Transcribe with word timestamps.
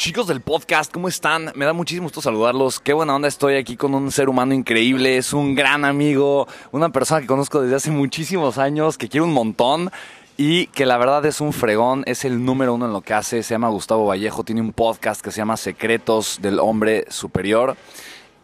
Chicos 0.00 0.26
del 0.26 0.40
podcast, 0.40 0.90
¿cómo 0.90 1.08
están? 1.08 1.52
Me 1.54 1.66
da 1.66 1.74
muchísimo 1.74 2.04
gusto 2.04 2.22
saludarlos. 2.22 2.80
Qué 2.80 2.94
buena 2.94 3.14
onda 3.14 3.28
estoy 3.28 3.56
aquí 3.56 3.76
con 3.76 3.94
un 3.94 4.10
ser 4.10 4.30
humano 4.30 4.54
increíble. 4.54 5.18
Es 5.18 5.34
un 5.34 5.54
gran 5.54 5.84
amigo, 5.84 6.48
una 6.72 6.88
persona 6.88 7.20
que 7.20 7.26
conozco 7.26 7.60
desde 7.60 7.76
hace 7.76 7.90
muchísimos 7.90 8.56
años, 8.56 8.96
que 8.96 9.10
quiero 9.10 9.26
un 9.26 9.34
montón 9.34 9.90
y 10.38 10.68
que 10.68 10.86
la 10.86 10.96
verdad 10.96 11.26
es 11.26 11.42
un 11.42 11.52
fregón. 11.52 12.02
Es 12.06 12.24
el 12.24 12.42
número 12.42 12.72
uno 12.72 12.86
en 12.86 12.94
lo 12.94 13.02
que 13.02 13.12
hace. 13.12 13.42
Se 13.42 13.52
llama 13.52 13.68
Gustavo 13.68 14.06
Vallejo. 14.06 14.42
Tiene 14.42 14.62
un 14.62 14.72
podcast 14.72 15.20
que 15.20 15.30
se 15.30 15.36
llama 15.36 15.58
Secretos 15.58 16.38
del 16.40 16.60
Hombre 16.60 17.04
Superior. 17.10 17.76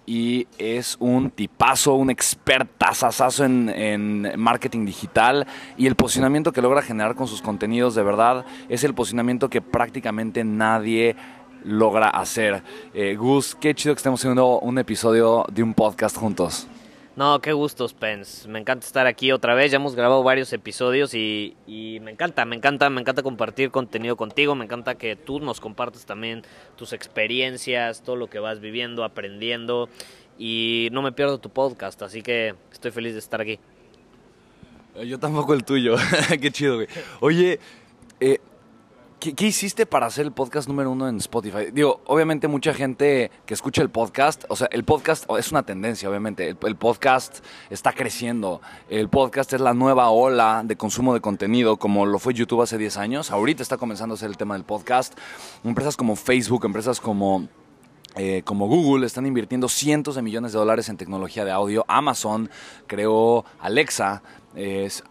Y 0.05 0.47
es 0.59 0.97
un 1.01 1.31
tipazo, 1.31 1.95
un 1.95 2.11
expertazazazo 2.11 3.45
en, 3.45 3.71
en 3.71 4.39
marketing 4.39 4.85
digital. 4.85 5.47
Y 5.79 5.87
el 5.87 5.97
posicionamiento 5.97 6.53
que 6.53 6.61
logra 6.61 6.83
generar 6.83 7.15
con 7.15 7.27
sus 7.27 7.41
contenidos, 7.41 7.95
de 7.95 8.03
verdad, 8.03 8.45
es 8.69 8.85
el 8.85 8.93
posicionamiento 8.93 9.49
que 9.49 9.63
prácticamente 9.63 10.45
nadie 10.45 11.17
logra 11.67 12.09
hacer. 12.09 12.63
Eh, 12.95 13.17
Gus, 13.17 13.55
qué 13.55 13.75
chido 13.75 13.95
que 13.95 13.99
estemos 13.99 14.21
haciendo 14.21 14.61
un 14.61 14.79
episodio 14.79 15.45
de 15.53 15.63
un 15.63 15.75
podcast 15.75 16.17
juntos. 16.17 16.67
No, 17.17 17.41
qué 17.41 17.55
gusto, 17.55 17.89
Spence. 17.89 18.47
Me 18.47 18.59
encanta 18.59 18.87
estar 18.87 19.07
aquí 19.07 19.33
otra 19.33 19.55
vez. 19.55 19.73
Ya 19.73 19.77
hemos 19.77 19.95
grabado 19.95 20.23
varios 20.23 20.53
episodios 20.53 21.15
y, 21.15 21.57
y, 21.67 21.99
me 22.01 22.11
encanta, 22.11 22.45
me 22.45 22.57
encanta, 22.57 22.91
me 22.91 23.01
encanta 23.01 23.23
compartir 23.23 23.71
contenido 23.71 24.17
contigo. 24.17 24.55
Me 24.55 24.67
encanta 24.67 24.97
que 24.97 25.17
tú 25.17 25.41
nos 25.41 25.59
compartas 25.59 26.05
también 26.05 26.43
tus 26.77 26.93
experiencias, 26.93 28.03
todo 28.03 28.17
lo 28.17 28.29
que 28.29 28.39
vas 28.39 28.61
viviendo, 28.61 29.03
aprendiendo. 29.03 29.89
Y 30.39 30.89
no 30.93 31.01
me 31.01 31.13
pierdo 31.13 31.39
tu 31.39 31.49
podcast, 31.49 32.03
así 32.03 32.21
que 32.21 32.55
estoy 32.71 32.91
feliz 32.91 33.15
de 33.15 33.21
estar 33.21 33.41
aquí. 33.41 33.59
Yo 35.05 35.19
tampoco 35.19 35.55
el 35.55 35.65
tuyo. 35.65 35.97
qué 36.41 36.51
chido, 36.51 36.77
güey. 36.77 36.89
Oye, 37.21 37.61
eh, 38.21 38.41
¿Qué, 39.35 39.47
hiciste 39.47 39.87
para 39.87 40.07
hacer 40.07 40.25
el 40.25 40.33
podcast 40.33 40.69
número 40.69 40.93
uno 40.93 41.09
en 41.09 41.17
Spotify? 41.17 41.73
Digo, 41.73 42.01
obviamente 42.07 42.47
mucha 42.47 42.73
gente 42.73 43.33
que 43.45 43.55
escucha 43.55 43.83
el 43.83 43.91
podcast, 43.91 44.45
o 44.49 44.55
sea, 44.55 44.69
el 44.71 44.85
podcast 44.85 45.29
es 45.37 45.51
una 45.51 45.65
tendencia, 45.65 46.09
obviamente. 46.09 46.49
El, 46.49 46.77
podcast 46.77 47.45
está 47.69 47.93
creciendo. 47.93 48.61
El 48.89 49.09
podcast 49.09 49.53
es 49.53 49.61
la 49.61 49.75
nueva 49.75 50.11
ola 50.11 50.63
de 50.65 50.77
consumo 50.77 51.13
de 51.13 51.21
contenido, 51.21 51.77
como 51.77 52.07
lo 52.07 52.21
fue 52.21 52.35
YouTube 52.35 52.63
hace 52.63 52.79
10 52.79 52.97
años. 52.99 53.31
Ahorita 53.33 53.65
está 53.65 53.79
comenzando 53.79 54.15
a 54.15 54.19
ser 54.19 54.31
el 54.31 54.37
tema 54.37 54.55
del 54.55 54.65
podcast. 54.65 55.19
Empresas 55.65 55.97
como 55.97 56.15
Facebook, 56.15 56.65
empresas 56.65 57.01
como... 57.01 57.49
Eh, 58.19 58.41
como 58.47 58.67
Google 58.67 59.05
están 59.05 59.27
invirtiendo 59.27 59.69
cientos 59.69 60.15
de 60.15 60.23
millones 60.23 60.53
de 60.53 60.59
dólares 60.59 60.89
en 60.89 60.97
tecnología 60.97 61.45
de 61.45 61.51
audio. 61.51 61.85
Amazon 61.87 62.49
creó 62.87 63.45
Alexa, 63.61 64.23
es 64.57 65.05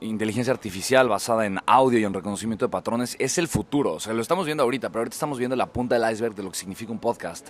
inteligencia 0.00 0.52
artificial 0.52 1.08
basada 1.08 1.46
en 1.46 1.60
audio 1.66 1.98
y 1.98 2.04
en 2.04 2.12
reconocimiento 2.12 2.66
de 2.66 2.70
patrones, 2.70 3.16
es 3.20 3.38
el 3.38 3.46
futuro. 3.48 3.94
O 3.94 4.00
sea, 4.00 4.12
lo 4.12 4.20
estamos 4.20 4.44
viendo 4.44 4.64
ahorita, 4.64 4.88
pero 4.90 5.00
ahorita 5.00 5.14
estamos 5.14 5.38
viendo 5.38 5.56
la 5.56 5.66
punta 5.66 5.98
del 5.98 6.12
iceberg 6.12 6.34
de 6.34 6.42
lo 6.42 6.50
que 6.50 6.58
significa 6.58 6.90
un 6.90 6.98
podcast. 6.98 7.48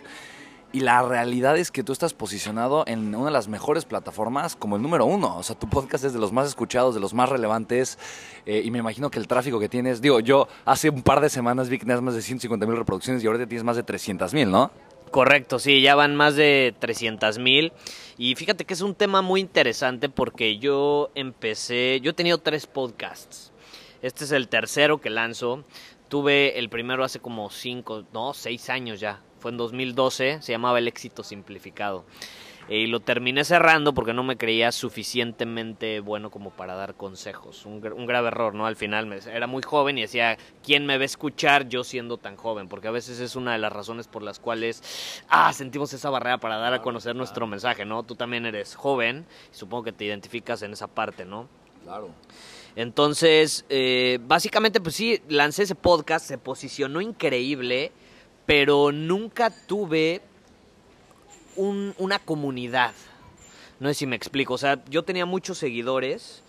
Y 0.71 0.81
la 0.81 1.01
realidad 1.01 1.57
es 1.57 1.71
que 1.71 1.83
tú 1.83 1.93
estás 1.93 2.13
posicionado 2.13 2.85
en 2.87 3.15
una 3.15 3.27
de 3.27 3.31
las 3.31 3.49
mejores 3.49 3.87
plataformas 3.87 4.55
como 4.55 4.77
el 4.77 4.83
número 4.83 5.07
uno. 5.07 5.39
O 5.39 5.43
sea, 5.43 5.59
tu 5.59 5.67
podcast 5.71 6.05
es 6.05 6.13
de 6.13 6.19
los 6.19 6.31
más 6.31 6.47
escuchados, 6.47 6.95
de 6.95 7.01
los 7.01 7.15
más 7.15 7.31
relevantes. 7.31 7.99
Eh, 8.45 8.61
y 8.63 8.71
me 8.71 8.79
imagino 8.79 9.11
que 9.11 9.19
el 9.19 9.27
tráfico 9.27 9.59
que 9.59 9.71
tienes, 9.71 10.03
digo, 10.03 10.21
yo 10.21 10.47
hace 10.67 10.91
un 10.91 11.03
par 11.03 11.23
de 11.23 11.31
semanas 11.31 11.71
vi 11.71 11.79
que 11.79 11.87
tenías 11.87 12.03
más 12.03 12.15
de 12.15 12.21
150 12.21 12.67
mil 12.67 12.77
reproducciones 12.77 13.25
y 13.25 13.27
ahorita 13.27 13.47
tienes 13.47 13.65
más 13.65 13.77
de 13.77 13.83
300 13.83 14.35
mil, 14.35 14.51
¿no? 14.51 14.71
Correcto, 15.11 15.59
sí, 15.59 15.81
ya 15.81 15.95
van 15.95 16.17
más 16.17 16.37
de 16.37 16.75
300 16.79 17.39
mil. 17.39 17.73
Y 18.17 18.35
fíjate 18.35 18.65
que 18.65 18.75
es 18.75 18.81
un 18.81 18.95
tema 18.95 19.23
muy 19.23 19.41
interesante 19.41 20.09
porque 20.09 20.59
yo 20.59 21.11
empecé, 21.15 22.01
yo 22.03 22.11
he 22.11 22.15
tenido 22.15 22.39
tres 22.39 22.67
podcasts. 22.67 23.53
Este 24.03 24.25
es 24.25 24.33
el 24.33 24.49
tercero 24.49 25.01
que 25.01 25.11
lanzo. 25.11 25.65
Tuve 26.09 26.59
el 26.59 26.69
primero 26.69 27.05
hace 27.05 27.21
como 27.21 27.51
cinco, 27.51 28.05
no, 28.13 28.35
seis 28.35 28.71
años 28.71 29.01
ya. 29.01 29.21
Fue 29.39 29.51
en 29.51 29.57
2012, 29.57 30.43
se 30.43 30.53
llamaba 30.53 30.79
El 30.79 30.89
éxito 30.89 31.23
simplificado 31.23 32.05
y 32.69 32.87
lo 32.87 33.01
terminé 33.01 33.45
cerrando 33.45 33.95
porque 33.95 34.13
no 34.13 34.23
me 34.23 34.37
creía 34.37 34.73
suficientemente 34.73 36.01
bueno 36.01 36.31
como 36.31 36.51
para 36.51 36.75
dar 36.75 36.95
consejos. 36.95 37.65
Un, 37.65 37.81
grave 37.81 38.29
error, 38.29 38.55
¿no? 38.55 38.67
Al 38.67 38.77
final 38.77 39.07
me, 39.07 39.17
era 39.17 39.47
muy 39.47 39.63
joven 39.63 39.97
y 39.97 40.03
decía, 40.03 40.37
¿quién 40.63 40.85
me 40.85 40.99
va 40.99 41.03
a 41.03 41.07
escuchar 41.07 41.69
yo 41.69 41.83
siendo 41.83 42.19
tan 42.19 42.37
joven? 42.37 42.69
Porque 42.69 42.89
a 42.89 42.91
veces 42.91 43.21
es 43.21 43.37
una 43.37 43.53
de 43.53 43.59
las 43.59 43.73
razones 43.73 44.07
por 44.07 44.23
las 44.23 44.39
cuales, 44.39 44.83
ah, 45.29 45.53
sentimos 45.53 45.93
esa 45.95 46.11
barrera 46.11 46.39
para 46.39 46.59
dar 46.59 46.75
a 46.75 46.83
conocer 46.83 47.17
nuestro 47.17 47.47
mensaje, 47.47 47.87
¿no? 47.87 48.03
Tú 48.03 48.17
también 48.17 48.45
eres 48.45 48.75
joven 48.75 49.27
y 49.51 49.57
supongo 49.57 49.85
que 49.85 49.93
te 49.93 50.05
identificas 50.05 50.63
en 50.63 50.73
esa 50.75 50.89
parte, 50.89 51.25
¿no? 51.25 51.49
Claro. 51.85 52.11
Entonces, 52.77 53.65
eh, 53.71 54.19
básicamente, 54.23 54.81
pues 54.81 54.95
sí, 54.95 55.23
lancé 55.29 55.63
ese 55.63 55.75
podcast, 55.75 56.27
se 56.27 56.37
posicionó 56.37 57.01
increíble, 57.01 57.93
pero 58.47 58.93
nunca 58.93 59.51
tuve 59.51 60.23
una 61.59 62.19
comunidad. 62.19 62.95
No 63.81 63.89
sé 63.89 63.95
si 63.95 64.07
me 64.07 64.17
explico. 64.17 64.55
O 64.55 64.59
sea, 64.59 64.83
yo 64.89 65.03
tenía 65.03 65.27
muchos 65.27 65.59
seguidores 65.59 66.43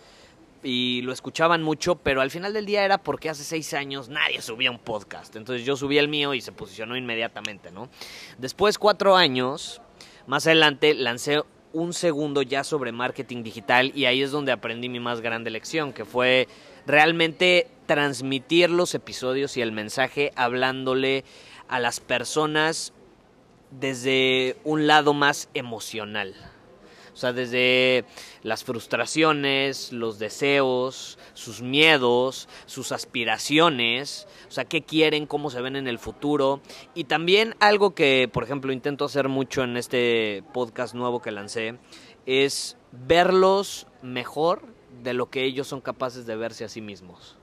y 0.64 1.02
lo 1.03 1.14
escuchaban 1.14 1.64
mucho, 1.64 1.96
pero 1.96 2.22
al 2.22 2.31
final 2.31 2.53
del 2.53 2.66
día 2.66 2.84
era 2.84 2.97
porque 2.97 3.30
hace 3.30 3.44
seis 3.44 3.74
años 3.74 4.09
nadie 4.09 4.42
subía 4.42 4.72
un 4.72 4.80
podcast. 4.80 5.36
Entonces 5.36 5.66
yo 5.66 5.75
subí 5.75 5.97
el 5.97 6.08
mío 6.08 6.34
y 6.34 6.42
se 6.42 6.52
posicionó 6.52 6.97
inmediatamente, 6.97 7.72
¿no? 7.72 7.90
Después, 8.38 8.78
cuatro 8.78 9.16
años, 9.16 9.81
más 10.28 10.47
adelante, 10.47 10.94
lancé 10.94 11.41
un 11.72 11.94
segundo 11.94 12.41
ya 12.41 12.64
sobre 12.64 12.91
marketing 12.91 13.44
digital 13.44 13.91
y 13.96 14.06
ahí 14.06 14.22
es 14.22 14.31
donde 14.31 14.52
aprendí 14.52 14.90
mi 14.90 15.00
más 15.00 15.22
grande 15.22 15.52
lección, 15.52 15.94
que 15.94 16.03
fue 16.03 16.47
realmente 16.88 17.67
transmitir 17.85 18.70
los 18.70 18.96
episodios 18.96 19.55
y 19.58 19.62
el 19.62 19.72
mensaje 19.72 20.32
hablándole 20.35 21.23
a 21.67 21.79
las 21.79 22.00
personas 22.00 22.94
desde 23.71 24.57
un 24.63 24.87
lado 24.87 25.13
más 25.13 25.49
emocional. 25.53 26.35
O 27.13 27.17
sea, 27.19 27.33
desde 27.33 28.05
las 28.43 28.63
frustraciones, 28.63 29.91
los 29.91 30.19
deseos, 30.19 31.19
sus 31.33 31.61
miedos, 31.61 32.47
sus 32.66 32.93
aspiraciones, 32.93 34.25
o 34.47 34.51
sea, 34.51 34.63
qué 34.63 34.83
quieren, 34.83 35.25
cómo 35.25 35.49
se 35.49 35.59
ven 35.59 35.75
en 35.75 35.89
el 35.89 35.99
futuro. 35.99 36.61
Y 36.95 37.03
también 37.05 37.55
algo 37.59 37.93
que, 37.93 38.29
por 38.31 38.43
ejemplo, 38.43 38.71
intento 38.71 39.03
hacer 39.03 39.27
mucho 39.27 39.63
en 39.63 39.75
este 39.75 40.43
podcast 40.53 40.95
nuevo 40.95 41.21
que 41.21 41.31
lancé, 41.31 41.77
es 42.25 42.77
verlos 42.93 43.85
mejor 44.01 44.63
de 45.03 45.13
lo 45.13 45.29
que 45.29 45.43
ellos 45.43 45.67
son 45.67 45.81
capaces 45.81 46.25
de 46.25 46.37
verse 46.37 46.63
a 46.63 46.69
sí 46.69 46.79
mismos. 46.79 47.37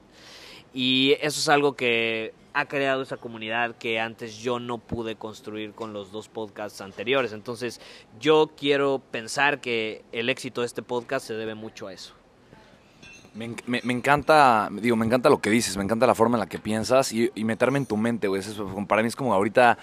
Y 0.73 1.17
eso 1.21 1.41
es 1.41 1.49
algo 1.51 1.77
que 1.77 2.33
ha 2.57 2.69
creado 2.69 3.03
esa 3.03 3.19
comunidad 3.19 3.77
que 3.77 4.01
antes 4.01 4.39
yo 4.39 4.59
no 4.59 4.79
pude 4.79 5.17
construir 5.17 5.75
con 5.75 5.93
los 5.93 6.11
dos 6.11 6.31
podcasts 6.31 6.81
anteriores. 6.81 7.35
Entonces 7.35 7.83
yo 8.19 8.51
quiero 8.57 9.03
pensar 9.11 9.61
que 9.61 10.07
el 10.11 10.31
éxito 10.31 10.63
de 10.63 10.67
este 10.67 10.81
podcast 10.81 11.27
se 11.27 11.35
debe 11.35 11.55
mucho 11.55 11.87
a 11.87 11.93
eso. 11.93 12.15
Me, 13.37 13.55
me- 13.67 13.81
me 13.85 13.93
encanta, 13.93 14.69
digo, 14.73 14.97
me 14.97 15.05
encanta 15.05 15.29
lo 15.29 15.39
que 15.43 15.51
dices, 15.51 15.77
me 15.77 15.85
encanta 15.85 16.07
la 16.07 16.15
forma 16.15 16.37
en 16.37 16.41
la 16.41 16.47
que 16.47 16.59
piensas 16.59 17.13
y, 17.13 17.31
y 17.35 17.45
meterme 17.45 17.79
en 17.79 17.85
tu 17.87 17.97
mente, 17.97 18.29
güey. 18.29 18.41
Para 18.89 19.03
mí 19.03 19.09
es 19.09 19.17
como 19.17 19.35
ahorita, 19.35 19.77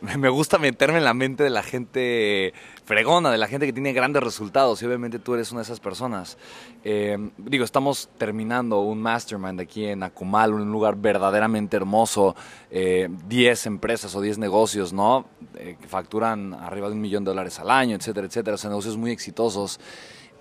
me- 0.18 0.28
gusta 0.30 0.58
meterme 0.58 0.98
en 0.98 1.04
la 1.04 1.12
mente 1.12 1.44
de 1.44 1.50
la 1.50 1.62
gente 1.62 2.54
fregona, 2.86 3.30
de 3.30 3.38
la 3.38 3.48
gente 3.48 3.66
que 3.66 3.72
tiene 3.72 3.92
grandes 3.92 4.22
resultados 4.22 4.80
y 4.80 4.86
obviamente 4.86 5.18
tú 5.18 5.34
eres 5.34 5.50
una 5.52 5.60
de 5.60 5.64
esas 5.64 5.80
personas. 5.80 6.38
Eh, 6.84 7.18
digo, 7.36 7.64
estamos 7.64 8.08
terminando 8.16 8.80
un 8.80 9.02
mastermind 9.02 9.60
aquí 9.60 9.84
en 9.86 10.02
Akumal, 10.02 10.54
un 10.54 10.70
lugar 10.72 10.96
verdaderamente 10.96 11.76
hermoso, 11.76 12.34
eh, 12.70 13.08
10 13.28 13.66
empresas 13.66 14.14
o 14.14 14.20
10 14.20 14.38
negocios, 14.38 14.92
¿no? 14.92 15.26
Eh, 15.56 15.76
que 15.80 15.86
facturan 15.88 16.54
arriba 16.54 16.88
de 16.88 16.94
un 16.94 17.00
millón 17.00 17.24
de 17.24 17.30
dólares 17.30 17.58
al 17.58 17.70
año, 17.70 17.96
etcétera, 17.96 18.26
etcétera, 18.26 18.54
o 18.54 18.58
sea, 18.58 18.70
negocios 18.70 18.96
muy 18.96 19.10
exitosos. 19.10 19.80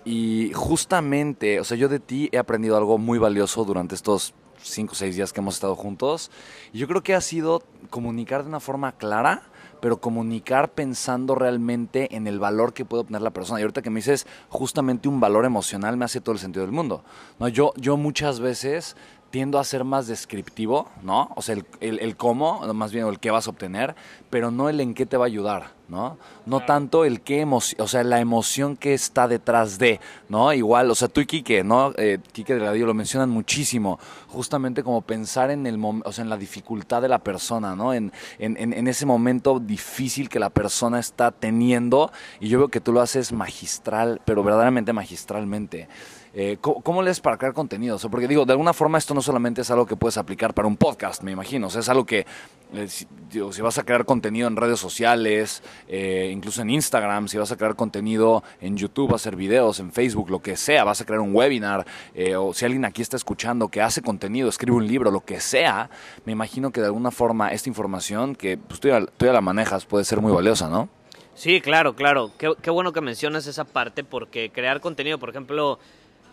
Y 0.06 0.52
justamente, 0.54 1.60
o 1.60 1.64
sea, 1.64 1.78
yo 1.78 1.90
de 1.90 2.00
ti 2.00 2.30
he 2.32 2.38
aprendido 2.38 2.78
algo 2.78 3.00
muy 3.00 3.18
valioso 3.18 3.66
durante 3.66 3.96
estos 3.96 4.36
cinco 4.62 4.94
o 4.94 4.96
seis 4.96 5.16
días 5.16 5.34
que 5.34 5.42
hemos 5.42 5.56
estado 5.56 5.76
juntos. 5.76 6.32
Y 6.72 6.78
yo 6.78 6.88
creo 6.88 7.04
que 7.04 7.16
ha 7.16 7.22
sido 7.22 7.64
comunicar 7.90 8.44
de 8.44 8.50
una 8.50 8.60
forma 8.60 8.92
clara, 8.94 9.44
pero 9.82 9.98
comunicar 9.98 10.74
pensando 10.74 11.36
realmente 11.36 12.16
en 12.16 12.28
el 12.28 12.40
valor 12.40 12.74
que 12.74 12.86
puede 12.86 13.02
obtener 13.02 13.22
la 13.22 13.32
persona. 13.32 13.60
Y 13.60 13.64
ahorita 13.64 13.82
que 13.82 13.90
me 13.90 14.00
dices 14.00 14.26
justamente 14.50 15.08
un 15.08 15.20
valor 15.20 15.46
emocional 15.46 15.98
me 15.98 16.06
hace 16.06 16.22
todo 16.22 16.34
el 16.34 16.40
sentido 16.40 16.66
del 16.66 16.72
mundo. 16.72 17.04
¿no? 17.40 17.48
Yo, 17.48 17.74
yo 17.76 17.98
muchas 17.98 18.40
veces 18.40 18.96
tiendo 19.36 19.60
a 19.60 19.66
ser 19.66 19.84
más 19.84 20.08
descriptivo, 20.08 20.88
¿no? 21.04 21.30
O 21.36 21.42
sea, 21.42 21.56
el, 21.56 21.66
el- 21.82 22.00
el 22.00 22.16
cómo, 22.16 22.62
más 22.74 22.94
bien 22.94 23.06
el 23.06 23.20
qué 23.20 23.32
vas 23.32 23.48
a 23.48 23.50
obtener, 23.50 23.94
pero 24.30 24.50
no 24.50 24.70
el 24.70 24.80
en 24.80 24.94
qué 24.94 25.06
te 25.06 25.18
va 25.18 25.26
a 25.26 25.28
ayudar, 25.28 25.72
¿no? 25.90 26.18
No 26.46 26.62
tanto 26.66 27.04
el 27.04 27.20
qué 27.20 27.42
emoción, 27.42 27.82
o 27.82 27.88
sea, 27.90 28.06
la 28.06 28.22
emoción 28.22 28.78
que 28.78 28.94
está 28.94 29.28
detrás 29.28 29.78
de, 29.78 30.00
¿no? 30.30 30.54
Igual, 30.54 30.90
o 30.90 30.96
sea, 30.96 31.10
tú 31.10 31.20
y 31.20 31.26
Quique, 31.26 31.66
¿no? 31.66 31.92
Eh, 31.98 32.20
Quique 32.32 32.54
Delgadillo 32.54 32.86
lo 32.86 32.94
mencionan 32.94 33.30
muchísimo, 33.30 34.00
justamente 34.30 34.84
como 34.84 35.02
pensar 35.02 35.52
en 35.52 35.68
el 35.68 35.84
o 35.84 36.12
sea, 36.14 36.24
en 36.24 36.30
la 36.30 36.38
dificultad 36.38 37.02
de 37.02 37.10
la 37.10 37.20
persona, 37.20 37.76
¿no? 37.76 37.94
En, 37.94 38.14
en- 38.40 38.56
en 38.72 38.88
ese 38.88 39.06
momento 39.06 39.60
difícil 39.60 40.30
que 40.30 40.40
la 40.40 40.50
persona 40.50 40.98
está 40.98 41.32
teniendo, 41.32 42.10
y 42.40 42.48
yo 42.48 42.58
veo 42.60 42.70
que 42.70 42.80
tú 42.80 42.94
lo 42.94 43.02
haces 43.02 43.34
magistral, 43.34 44.22
pero 44.24 44.46
verdaderamente 44.46 44.94
magistralmente. 44.94 45.90
Eh, 46.38 46.58
¿cómo, 46.60 46.82
cómo 46.82 47.02
para 47.24 47.38
crear 47.38 47.54
contenido? 47.54 47.96
O 47.96 48.00
sea, 48.00 48.10
porque 48.10 48.28
digo, 48.28 48.46
de 48.46 48.52
alguna 48.52 48.74
forma 48.74 48.98
esto 48.98 49.14
no 49.14 49.22
solamente 49.22 49.62
es 49.62 49.72
algo 49.72 49.86
que 49.86 49.96
puedes 49.96 50.18
aplicar 50.18 50.54
para 50.54 50.68
un 50.68 50.76
podcast, 50.76 51.24
me 51.24 51.32
imagino. 51.32 51.68
O 51.68 51.70
sea, 51.70 51.80
es 51.80 51.88
algo 51.88 52.06
que, 52.06 52.26
eh, 52.74 52.88
si, 52.90 53.62
vas 53.62 53.78
a 53.78 53.84
crear 53.84 54.04
contenido 54.04 54.48
en 54.50 54.58
redes 54.58 54.78
sociales, 54.78 55.64
eh, 55.88 56.30
incluso 56.34 56.62
en 56.62 56.72
Instagram, 56.72 57.30
si 57.30 57.38
vas 57.38 57.54
a 57.54 57.56
crear 57.56 57.76
contenido 57.76 58.44
en 58.60 58.76
YouTube, 58.76 59.16
hacer 59.16 59.38
videos, 59.38 59.80
en 59.80 59.94
Facebook, 59.94 60.30
lo 60.30 60.42
que 60.42 60.58
sea, 60.58 60.84
vas 60.84 61.00
a 61.00 61.06
crear 61.06 61.22
un 61.22 61.34
webinar, 61.34 61.86
eh, 62.14 62.36
o 62.36 62.54
si 62.54 62.66
alguien 62.66 62.84
aquí 62.84 63.02
está 63.02 63.16
escuchando 63.16 63.70
que 63.70 63.82
hace 63.82 64.02
contenido, 64.02 64.50
escribe 64.50 64.76
un 64.76 64.88
libro, 64.88 65.12
lo 65.12 65.22
que 65.22 65.40
sea, 65.40 65.90
me 66.26 66.34
imagino 66.34 66.72
que 66.72 66.82
de 66.82 66.88
alguna 66.88 67.12
forma 67.12 67.54
esta 67.54 67.70
información 67.70 68.36
que 68.36 68.58
pues, 68.58 68.82
tú, 68.82 68.90
ya, 68.90 69.06
ya 69.20 69.32
la 69.32 69.42
manejas 69.42 69.86
puede 69.86 70.04
ser 70.04 70.20
muy 70.20 70.34
valiosa, 70.34 70.68
¿no? 70.68 70.90
Sí, 71.34 71.60
claro, 71.60 71.96
claro. 71.96 72.32
Qué, 72.38 72.54
qué 72.62 72.70
bueno 72.70 72.94
que 72.94 73.02
mencionas 73.02 73.46
esa 73.46 73.66
parte 73.66 74.04
porque 74.04 74.52
crear 74.52 74.80
contenido, 74.80 75.20
por 75.20 75.30
ejemplo, 75.30 75.80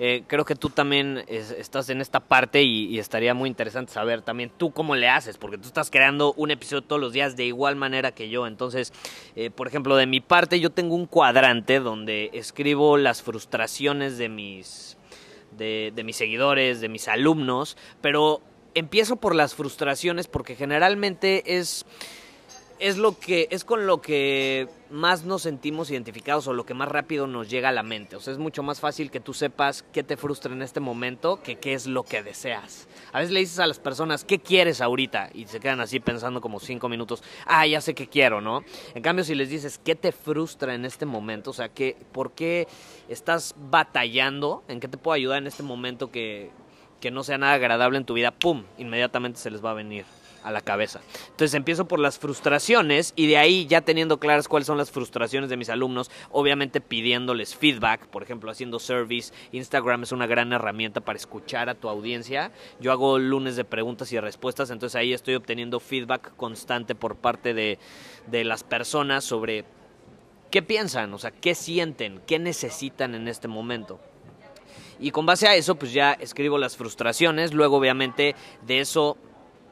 eh, 0.05 0.25
creo 0.27 0.45
que 0.45 0.57
tú 0.57 0.69
también 0.69 1.23
es- 1.29 1.53
estás 1.53 1.89
en 1.89 2.01
esta 2.01 2.19
parte 2.19 2.61
y, 2.65 2.99
estaría 2.99 3.35
muy 3.35 3.49
interesante 3.49 3.93
saber 3.93 4.21
también 4.23 4.51
tú 4.57 4.73
cómo 4.73 4.97
le 4.97 5.09
haces, 5.09 5.39
porque 5.39 5.59
tú 5.59 5.69
estás 5.69 5.93
creando 5.93 6.33
un 6.37 6.51
episodio 6.51 6.83
todos 6.83 7.01
los 7.01 7.13
días 7.13 7.37
de 7.37 7.45
igual 7.45 7.77
manera 7.77 8.11
que 8.11 8.29
yo. 8.29 8.49
Entonces, 8.49 8.93
eh, 9.37 9.51
por 9.51 9.69
ejemplo, 9.69 9.95
de 9.95 10.07
mi 10.09 10.21
parte 10.21 10.59
yo 10.59 10.71
tengo 10.71 10.97
un 10.97 11.07
cuadrante 11.07 11.79
donde 11.79 12.31
escribo 12.33 12.97
las 12.97 13.23
frustraciones 13.23 14.19
de 14.19 14.29
mis, 14.29 14.97
de 15.57 16.03
mis 16.05 16.17
seguidores, 16.17 16.81
de 16.81 16.89
mis 16.89 17.07
alumnos, 17.07 17.77
pero 18.01 18.41
empiezo 18.75 19.15
por 19.15 19.37
las 19.37 19.55
frustraciones 19.55 20.27
porque 20.27 20.57
generalmente 20.57 21.59
es 21.59 21.87
es 22.83 22.99
lo 22.99 23.17
que 23.17 23.47
es 23.53 23.63
con 23.65 23.87
lo 23.87 24.03
que 24.03 24.69
más 24.91 25.25
nos 25.25 25.43
sentimos 25.43 25.89
identificados 25.93 26.49
o 26.49 26.53
lo 26.53 26.67
que 26.67 26.75
más 26.75 26.89
rápido 26.89 27.29
nos 27.29 27.49
llega 27.49 27.69
a 27.69 27.73
la 27.73 27.85
mente. 27.85 28.17
O 28.17 28.21
sea, 28.21 28.33
es 28.33 28.41
mucho 28.41 28.65
más 28.65 28.81
fácil 28.81 29.13
que 29.13 29.21
tú 29.21 29.35
sepas 29.35 29.85
qué 29.93 30.03
te 30.03 30.17
frustra 30.17 30.53
en 30.53 30.63
este 30.63 30.81
momento 30.81 31.41
que 31.41 31.61
qué 31.61 31.75
es 31.75 31.87
lo 31.87 32.03
que 32.03 32.25
deseas. 32.25 32.89
A 33.13 33.21
veces 33.21 33.33
le 33.33 33.39
dices 33.39 33.61
a 33.61 33.69
las 33.69 33.79
personas, 33.79 34.25
¿qué 34.25 34.41
quieres 34.41 34.81
ahorita? 34.81 35.31
Y 35.33 35.47
se 35.47 35.61
quedan 35.61 35.79
así 35.81 36.01
pensando 36.01 36.41
como 36.41 36.59
cinco 36.59 36.89
minutos, 36.89 37.23
ah, 37.47 37.65
ya 37.69 37.81
sé 37.81 37.95
qué 37.95 38.09
quiero, 38.09 38.41
¿no? 38.41 38.65
En 38.97 39.03
cambio, 39.03 39.25
si 39.25 39.37
les 39.37 39.49
dices, 39.49 39.79
¿qué 39.79 39.95
te 39.95 40.11
frustra 40.11 40.75
en 40.75 40.85
este 40.85 41.07
momento? 41.07 41.51
O 41.51 41.55
sea, 41.55 41.69
¿qué, 41.69 41.97
¿por 42.11 42.33
qué 42.33 42.67
estás 43.09 43.55
batallando? 43.71 44.65
¿En 44.67 44.81
qué 44.81 44.89
te 44.89 44.99
puedo 44.99 45.15
ayudar 45.15 45.39
en 45.39 45.47
este 45.47 45.63
momento 45.63 46.11
que, 46.11 46.51
que 47.01 47.13
no 47.13 47.23
sea 47.23 47.39
nada 47.39 47.53
agradable 47.53 47.97
en 47.97 48.05
tu 48.05 48.15
vida? 48.15 48.33
¡Pum! 48.33 48.65
Inmediatamente 48.77 49.39
se 49.39 49.53
les 49.53 49.65
va 49.65 49.71
a 49.71 49.75
venir 49.75 50.05
a 50.43 50.51
la 50.51 50.61
cabeza. 50.61 51.01
Entonces 51.31 51.55
empiezo 51.55 51.87
por 51.87 51.99
las 51.99 52.19
frustraciones 52.19 53.13
y 53.17 53.27
de 53.27 53.39
ahí 53.39 53.67
ya 53.67 53.81
teniendo 53.81 54.19
claras 54.19 54.49
cuáles 54.49 54.67
son 54.67 54.79
las 54.79 54.91
frustraciones 54.91 55.51
de 55.51 55.57
mis 55.57 55.69
alumnos, 55.69 56.11
obviamente 56.31 56.81
pidiéndoles 56.81 57.55
feedback, 57.55 58.07
por 58.07 58.23
ejemplo 58.23 58.51
haciendo 58.51 58.79
service, 58.79 59.33
Instagram 59.53 60.03
es 60.03 60.13
una 60.13 60.27
gran 60.27 60.53
herramienta 60.53 61.01
para 61.01 61.17
escuchar 61.17 61.69
a 61.69 61.75
tu 61.75 61.89
audiencia. 61.89 62.53
Yo 62.81 62.93
hago 62.93 63.19
lunes 63.19 63.57
de 63.57 63.65
preguntas 63.65 64.13
y 64.13 64.21
respuestas, 64.21 64.71
entonces 64.71 64.97
ahí 64.97 65.13
estoy 65.13 65.35
obteniendo 65.35 65.81
feedback 65.81 66.35
constante 66.37 66.95
por 66.95 67.17
parte 67.17 67.55
de, 67.55 67.79
de 68.27 68.45
las 68.45 68.65
personas 68.65 69.25
sobre 69.25 69.65
qué 70.51 70.63
piensan, 70.63 71.13
o 71.15 71.19
sea, 71.19 71.31
qué 71.31 71.55
sienten, 71.55 72.21
qué 72.27 72.39
necesitan 72.39 73.15
en 73.15 73.29
este 73.29 73.49
momento. 73.49 74.01
Y 75.01 75.11
con 75.11 75.27
base 75.27 75.49
a 75.49 75.57
eso, 75.57 75.75
pues 75.75 75.93
ya 75.93 76.13
escribo 76.13 76.59
las 76.59 76.77
frustraciones. 76.77 77.53
Luego, 77.53 77.79
obviamente, 77.79 78.37
de 78.65 78.79
eso 78.79 79.17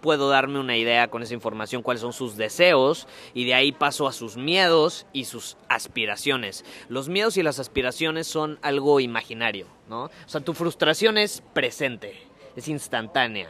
puedo 0.01 0.29
darme 0.29 0.59
una 0.59 0.77
idea 0.77 1.09
con 1.09 1.23
esa 1.23 1.35
información 1.35 1.83
cuáles 1.83 2.01
son 2.01 2.13
sus 2.13 2.37
deseos 2.37 3.07
y 3.35 3.45
de 3.45 3.55
ahí 3.55 3.73
paso 3.73 4.07
a 4.07 4.13
sus 4.13 4.37
miedos 4.37 5.07
y 5.13 5.25
sus 5.25 5.57
aspiraciones. 5.69 6.65
Los 6.89 7.09
miedos 7.09 7.37
y 7.37 7.43
las 7.43 7.59
aspiraciones 7.59 8.27
son 8.27 8.59
algo 8.63 9.01
imaginario, 9.01 9.67
¿no? 9.89 10.05
O 10.05 10.11
sea, 10.27 10.41
tu 10.41 10.55
frustración 10.55 11.19
es 11.19 11.43
presente, 11.53 12.21
es 12.57 12.69
instantánea. 12.69 13.49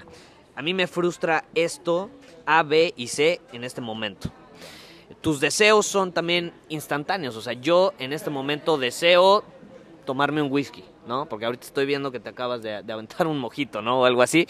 A 0.56 0.62
mí 0.62 0.74
me 0.74 0.86
frustra 0.86 1.44
esto, 1.54 2.10
A, 2.46 2.62
B 2.62 2.92
y 2.96 3.08
C 3.08 3.40
en 3.52 3.64
este 3.64 3.80
momento. 3.80 4.30
Tus 5.20 5.40
deseos 5.40 5.86
son 5.86 6.12
también 6.12 6.52
instantáneos, 6.68 7.36
o 7.36 7.42
sea, 7.42 7.52
yo 7.52 7.92
en 7.98 8.12
este 8.12 8.30
momento 8.30 8.78
deseo 8.78 9.44
tomarme 10.06 10.40
un 10.40 10.50
whisky, 10.50 10.84
¿no? 11.06 11.26
Porque 11.26 11.44
ahorita 11.44 11.66
estoy 11.66 11.86
viendo 11.86 12.10
que 12.10 12.20
te 12.20 12.28
acabas 12.28 12.62
de, 12.62 12.82
de 12.82 12.92
aventar 12.92 13.26
un 13.26 13.38
mojito, 13.38 13.82
¿no? 13.82 14.00
O 14.00 14.04
algo 14.04 14.22
así. 14.22 14.46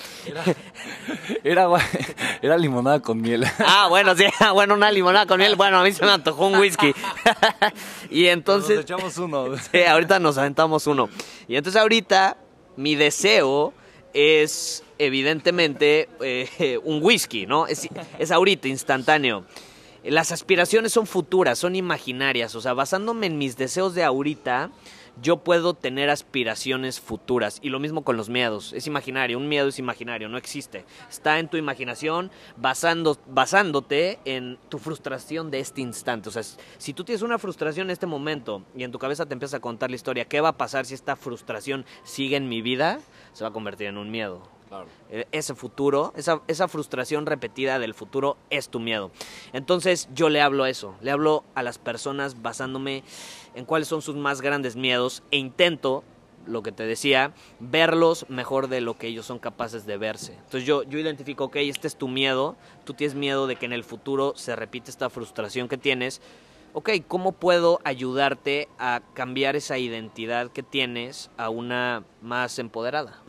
Era, 1.45 1.69
era 2.43 2.59
limonada 2.59 3.01
con 3.01 3.21
miel. 3.21 3.45
Ah, 3.61 3.87
bueno, 3.89 4.15
sí, 4.17 4.25
bueno, 4.53 4.75
una 4.75 4.91
limonada 4.91 5.27
con 5.27 5.39
miel. 5.39 5.57
Bueno, 5.57 5.81
a 5.81 5.85
mí 5.85 5.93
se 5.93 6.05
me 6.05 6.11
antojó 6.11 6.47
un 6.47 6.59
whisky. 6.59 6.93
y 8.11 8.27
entonces... 8.27 8.77
Nos 8.77 8.85
echamos 8.85 9.19
uno. 9.19 9.57
Sí, 9.71 9.83
ahorita 9.83 10.19
nos 10.19 10.39
aventamos 10.39 10.87
uno. 10.87 11.09
Y 11.47 11.57
entonces 11.57 11.81
ahorita 11.81 12.37
mi 12.77 12.95
deseo 12.95 13.73
es 14.13 14.83
evidentemente 14.99 16.09
eh, 16.21 16.79
un 16.83 17.03
whisky, 17.03 17.47
¿no? 17.47 17.67
Es, 17.67 17.89
es 18.19 18.31
ahorita, 18.31 18.69
instantáneo. 18.69 19.45
Las 20.03 20.33
aspiraciones 20.33 20.93
son 20.93 21.07
futuras, 21.07 21.59
son 21.59 21.77
imaginarias. 21.77 22.55
O 22.55 22.61
sea, 22.61 22.73
basándome 22.73 23.27
en 23.27 23.39
mis 23.39 23.57
deseos 23.57 23.95
de 23.95 24.03
ahorita, 24.03 24.71
yo 25.23 25.39
puedo 25.39 25.75
tener 25.75 26.11
aspiraciones 26.11 27.01
futuras. 27.01 27.59
Y 27.63 27.69
lo 27.69 27.79
mismo 27.79 28.03
con 28.03 28.17
los 28.17 28.29
miedos. 28.29 28.73
Es 28.73 28.87
imaginario, 28.87 29.39
un 29.39 29.49
miedo 29.49 29.69
es 29.69 29.79
imaginario, 29.79 30.29
no 30.29 30.39
existe. 30.39 30.85
Está 31.09 31.39
en 31.39 31.49
tu 31.49 31.57
imaginación 31.57 32.31
basando, 32.57 33.19
basándote 33.27 34.19
en 34.25 34.59
tu 34.69 34.79
frustración 34.79 35.51
de 35.51 35.61
este 35.61 35.81
instante. 35.81 36.29
O 36.29 36.33
sea, 36.33 36.43
si 36.79 36.93
tú 36.93 37.05
tienes 37.05 37.23
una 37.23 37.39
frustración 37.39 37.89
en 37.89 37.93
este 37.93 38.07
momento 38.07 38.63
y 38.77 38.85
en 38.85 38.93
tu 38.93 38.99
cabeza 38.99 39.27
te 39.27 39.35
empieza 39.35 39.59
a 39.59 39.61
contar 39.61 39.91
la 39.91 39.97
historia, 39.97 40.25
¿qué 40.25 40.41
va 40.41 40.51
a 40.51 40.57
pasar 40.57 40.87
si 40.87 40.95
esta 40.95 41.17
frustración 41.17 41.85
sigue 42.05 42.37
en 42.37 42.49
mi 42.49 42.63
vida? 42.63 43.01
Se 43.33 43.45
va 43.45 43.51
a 43.51 43.53
convertir 43.53 43.89
en 43.89 43.99
un 43.99 44.11
miedo. 44.11 44.60
Eh, 45.11 45.27
Ese 45.33 45.55
futuro, 45.55 46.13
esa, 46.17 46.43
esa 46.47 46.69
frustración 46.69 47.27
repetida 47.27 47.79
del 47.79 47.95
futuro 47.95 48.37
es 48.51 48.69
tu 48.69 48.81
miedo. 48.81 49.11
Entonces 49.53 50.09
yo 50.15 50.29
le 50.29 50.41
hablo 50.41 50.65
a 50.65 50.71
eso, 50.71 50.95
le 51.01 51.11
hablo 51.11 51.45
a 51.55 51.63
las 51.63 51.79
personas 51.79 52.41
basándome 52.43 53.03
en 53.55 53.65
cuáles 53.65 53.89
son 53.89 54.03
sus 54.03 54.17
más 54.17 54.41
grandes 54.41 54.77
miedos 54.77 55.23
e 55.31 55.39
intento, 55.39 56.05
lo 56.47 56.63
que 56.63 56.73
te 56.73 56.85
decía, 56.85 57.33
verlos 57.59 58.27
mejor 58.29 58.69
de 58.69 58.81
lo 58.81 58.97
que 58.97 59.09
ellos 59.09 59.27
son 59.27 59.39
capaces 59.39 59.87
de 59.87 59.99
verse. 59.99 60.33
Entonces 60.35 60.65
yo, 60.65 60.85
yo 60.85 60.99
identifico, 60.99 61.45
ok, 61.45 61.57
este 61.57 61.87
es 61.87 61.97
tu 61.97 62.09
miedo, 62.09 62.57
tú 62.85 62.95
tienes 62.95 63.15
miedo 63.15 63.47
de 63.47 63.57
que 63.57 63.67
en 63.67 63.73
el 63.73 63.85
futuro 63.85 64.35
se 64.37 64.57
repite 64.57 64.91
esta 64.91 65.11
frustración 65.11 65.69
que 65.69 65.79
tienes. 65.79 66.21
Ok, 66.73 66.91
¿cómo 67.09 67.33
puedo 67.33 67.81
ayudarte 67.83 68.69
a 68.79 69.01
cambiar 69.15 69.57
esa 69.57 69.79
identidad 69.79 70.51
que 70.51 70.63
tienes 70.63 71.29
a 71.37 71.51
una 71.51 72.05
más 72.23 72.59
empoderada? 72.61 73.21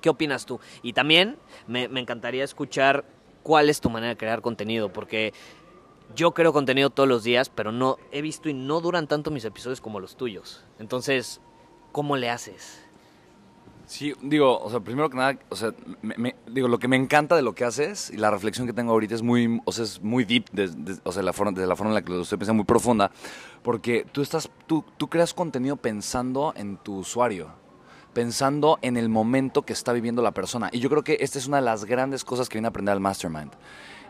¿Qué 0.00 0.08
opinas 0.08 0.46
tú? 0.46 0.60
Y 0.82 0.92
también 0.92 1.36
me, 1.66 1.84
encantaría 1.84 2.44
escuchar 2.44 3.04
cuál 3.42 3.70
es 3.70 3.80
tu 3.80 3.90
manera 3.90 4.10
de 4.10 4.16
crear 4.16 4.40
contenido, 4.42 4.92
porque 4.92 5.32
yo 6.14 6.32
creo 6.32 6.52
contenido 6.52 6.90
todos 6.90 7.08
los 7.08 7.22
días, 7.22 7.48
pero 7.48 7.72
no 7.72 7.96
he 8.12 8.22
visto 8.22 8.48
y 8.48 8.54
no 8.54 8.80
duran 8.80 9.06
tanto 9.06 9.30
mis 9.30 9.44
episodios 9.44 9.80
como 9.80 10.00
los 10.00 10.16
tuyos. 10.16 10.64
Entonces, 10.78 11.40
¿cómo 11.92 12.16
le 12.16 12.30
haces? 12.30 12.84
Sí, 13.90 14.14
digo, 14.22 14.56
o 14.60 14.70
sea, 14.70 14.78
primero 14.78 15.10
que 15.10 15.16
nada, 15.16 15.36
o 15.48 15.56
sea, 15.56 15.74
me- 16.00 16.36
digo, 16.46 16.68
lo 16.68 16.78
que 16.78 16.86
me 16.86 16.94
encanta 16.94 17.34
de 17.34 17.42
lo 17.42 17.56
que 17.56 17.64
haces 17.64 18.10
y 18.10 18.18
la 18.18 18.30
reflexión 18.30 18.64
que 18.68 18.72
tengo 18.72 18.92
ahorita 18.92 19.16
es 19.16 19.22
muy, 19.22 19.60
o 19.64 19.72
sea, 19.72 19.82
es 19.82 20.00
muy 20.00 20.24
deep, 20.24 20.44
o 21.02 21.10
sea, 21.10 21.24
la 21.24 21.32
forma, 21.32 21.50
desde 21.50 21.66
la 21.66 21.74
forma 21.74 21.90
en 21.90 21.94
la 21.96 22.02
que 22.02 22.12
lo 22.12 22.22
estoy 22.22 22.38
pensando, 22.38 22.58
muy 22.58 22.66
profunda, 22.66 23.10
porque 23.64 24.06
tú 24.12 24.22
estás, 24.22 24.48
tú, 24.68 24.84
tú 24.96 25.08
creas 25.08 25.34
contenido 25.34 25.74
pensando 25.74 26.52
en 26.54 26.76
tu 26.76 26.98
usuario, 26.98 27.48
pensando 28.12 28.78
en 28.82 28.96
el 28.96 29.08
momento 29.08 29.62
que 29.62 29.72
está 29.72 29.92
viviendo 29.92 30.22
la 30.22 30.32
persona. 30.32 30.68
Y 30.72 30.80
yo 30.80 30.90
creo 30.90 31.04
que 31.04 31.18
esta 31.20 31.38
es 31.38 31.46
una 31.46 31.58
de 31.58 31.62
las 31.62 31.84
grandes 31.84 32.24
cosas 32.24 32.48
que 32.48 32.54
viene 32.54 32.66
a 32.66 32.70
aprender 32.70 32.92
al 32.92 33.00
Mastermind. 33.00 33.52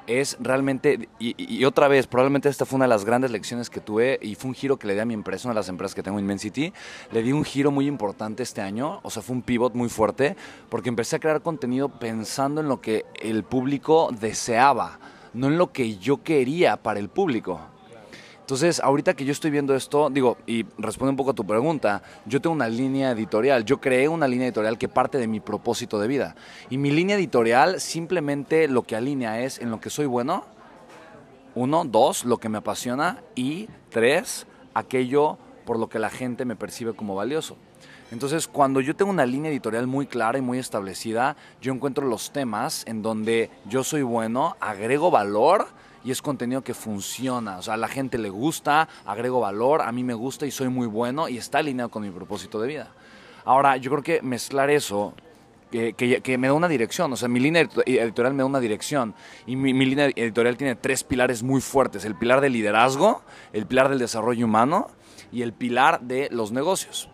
Es 0.06 0.36
realmente, 0.40 1.08
y, 1.18 1.64
otra 1.64 1.86
vez, 1.86 2.06
probablemente 2.06 2.48
esta 2.48 2.64
fue 2.64 2.76
una 2.76 2.86
de 2.86 2.88
las 2.88 3.04
grandes 3.04 3.30
lecciones 3.30 3.70
que 3.70 3.80
tuve 3.80 4.18
y 4.20 4.34
fue 4.34 4.48
un 4.48 4.54
giro 4.54 4.76
que 4.76 4.88
le 4.88 4.94
di 4.94 5.00
a 5.00 5.04
mi 5.04 5.14
empresa, 5.14 5.46
una 5.46 5.54
de 5.54 5.60
las 5.60 5.68
empresas 5.68 5.94
que 5.94 6.02
tengo, 6.02 6.18
Inmensity. 6.18 6.72
Le 7.12 7.22
di 7.22 7.32
un 7.32 7.44
giro 7.44 7.70
muy 7.70 7.86
importante 7.86 8.42
este 8.42 8.60
año, 8.60 8.98
o 9.02 9.10
sea, 9.10 9.22
fue 9.22 9.36
un 9.36 9.42
pivot 9.42 9.74
muy 9.74 9.88
fuerte, 9.88 10.36
porque 10.68 10.88
empecé 10.88 11.16
a 11.16 11.18
crear 11.20 11.42
contenido 11.42 11.88
pensando 11.88 12.60
en 12.60 12.68
lo 12.68 12.80
que 12.80 13.04
el 13.20 13.44
público 13.44 14.10
deseaba, 14.18 14.98
no 15.32 15.46
en 15.46 15.58
lo 15.58 15.70
que 15.70 15.98
yo 15.98 16.24
quería 16.24 16.76
para 16.82 16.98
el 16.98 17.08
público. 17.08 17.69
Entonces, 18.50 18.80
ahorita 18.80 19.14
que 19.14 19.24
yo 19.24 19.30
estoy 19.30 19.52
viendo 19.52 19.76
esto, 19.76 20.10
digo, 20.10 20.36
y 20.44 20.66
responde 20.76 21.10
un 21.10 21.16
poco 21.16 21.30
a 21.30 21.34
tu 21.34 21.46
pregunta, 21.46 22.02
yo 22.26 22.40
tengo 22.40 22.52
una 22.52 22.68
línea 22.68 23.12
editorial, 23.12 23.64
yo 23.64 23.80
creé 23.80 24.08
una 24.08 24.26
línea 24.26 24.48
editorial 24.48 24.76
que 24.76 24.88
parte 24.88 25.18
de 25.18 25.28
mi 25.28 25.38
propósito 25.38 26.00
de 26.00 26.08
vida. 26.08 26.34
Y 26.68 26.76
mi 26.76 26.90
línea 26.90 27.14
editorial 27.14 27.80
simplemente 27.80 28.66
lo 28.66 28.82
que 28.82 28.96
alinea 28.96 29.40
es 29.42 29.60
en 29.60 29.70
lo 29.70 29.80
que 29.80 29.88
soy 29.88 30.06
bueno, 30.06 30.46
uno, 31.54 31.84
dos, 31.84 32.24
lo 32.24 32.38
que 32.38 32.48
me 32.48 32.58
apasiona 32.58 33.22
y 33.36 33.68
tres, 33.88 34.48
aquello 34.74 35.38
por 35.64 35.78
lo 35.78 35.88
que 35.88 36.00
la 36.00 36.10
gente 36.10 36.44
me 36.44 36.56
percibe 36.56 36.92
como 36.92 37.14
valioso. 37.14 37.56
Entonces, 38.10 38.48
cuando 38.48 38.80
yo 38.80 38.96
tengo 38.96 39.12
una 39.12 39.26
línea 39.26 39.52
editorial 39.52 39.86
muy 39.86 40.08
clara 40.08 40.38
y 40.38 40.42
muy 40.42 40.58
establecida, 40.58 41.36
yo 41.62 41.72
encuentro 41.72 42.04
los 42.04 42.32
temas 42.32 42.82
en 42.88 43.00
donde 43.00 43.48
yo 43.66 43.84
soy 43.84 44.02
bueno, 44.02 44.56
agrego 44.58 45.12
valor 45.12 45.68
y 46.04 46.10
es 46.10 46.22
contenido 46.22 46.62
que 46.62 46.74
funciona. 46.74 47.58
O 47.58 47.62
sea, 47.62 47.74
a 47.74 47.76
la 47.76 47.88
gente 47.88 48.18
le 48.18 48.30
gusta, 48.30 48.88
agrego 49.04 49.40
valor, 49.40 49.82
a 49.82 49.92
mí 49.92 50.02
me 50.04 50.14
gusta 50.14 50.46
y 50.46 50.50
soy 50.50 50.68
muy 50.68 50.86
bueno 50.86 51.28
y 51.28 51.38
está 51.38 51.58
alineado 51.58 51.90
con 51.90 52.02
mi 52.02 52.10
propósito 52.10 52.60
de 52.60 52.68
vida. 52.68 52.88
Ahora, 53.44 53.76
yo 53.76 53.90
creo 53.90 54.02
que 54.02 54.22
mezclar 54.22 54.70
eso 54.70 55.14
que, 55.70 55.92
que- 55.94 56.38
me 56.38 56.48
da 56.48 56.52
una 56.54 56.68
dirección. 56.68 57.12
O 57.12 57.16
sea, 57.16 57.28
mi 57.28 57.38
línea 57.40 57.62
edito- 57.62 57.82
editorial 57.86 58.34
me 58.34 58.42
da 58.42 58.46
una 58.46 58.60
dirección. 58.60 59.14
Y 59.46 59.56
mi, 59.56 59.72
mi 59.72 59.86
línea 59.86 60.06
editorial 60.14 60.56
tiene 60.56 60.74
tres 60.74 61.04
pilares 61.04 61.42
muy 61.42 61.60
fuertes. 61.60 62.04
El 62.04 62.16
pilar 62.16 62.40
del 62.40 62.52
liderazgo, 62.54 63.22
el 63.52 63.66
pilar 63.66 63.88
del 63.88 63.98
desarrollo 63.98 64.44
humano 64.46 64.88
y 65.32 65.42
el 65.42 65.52
pilar 65.52 66.00
de 66.00 66.28
los 66.32 66.50
negocios. 66.52 67.08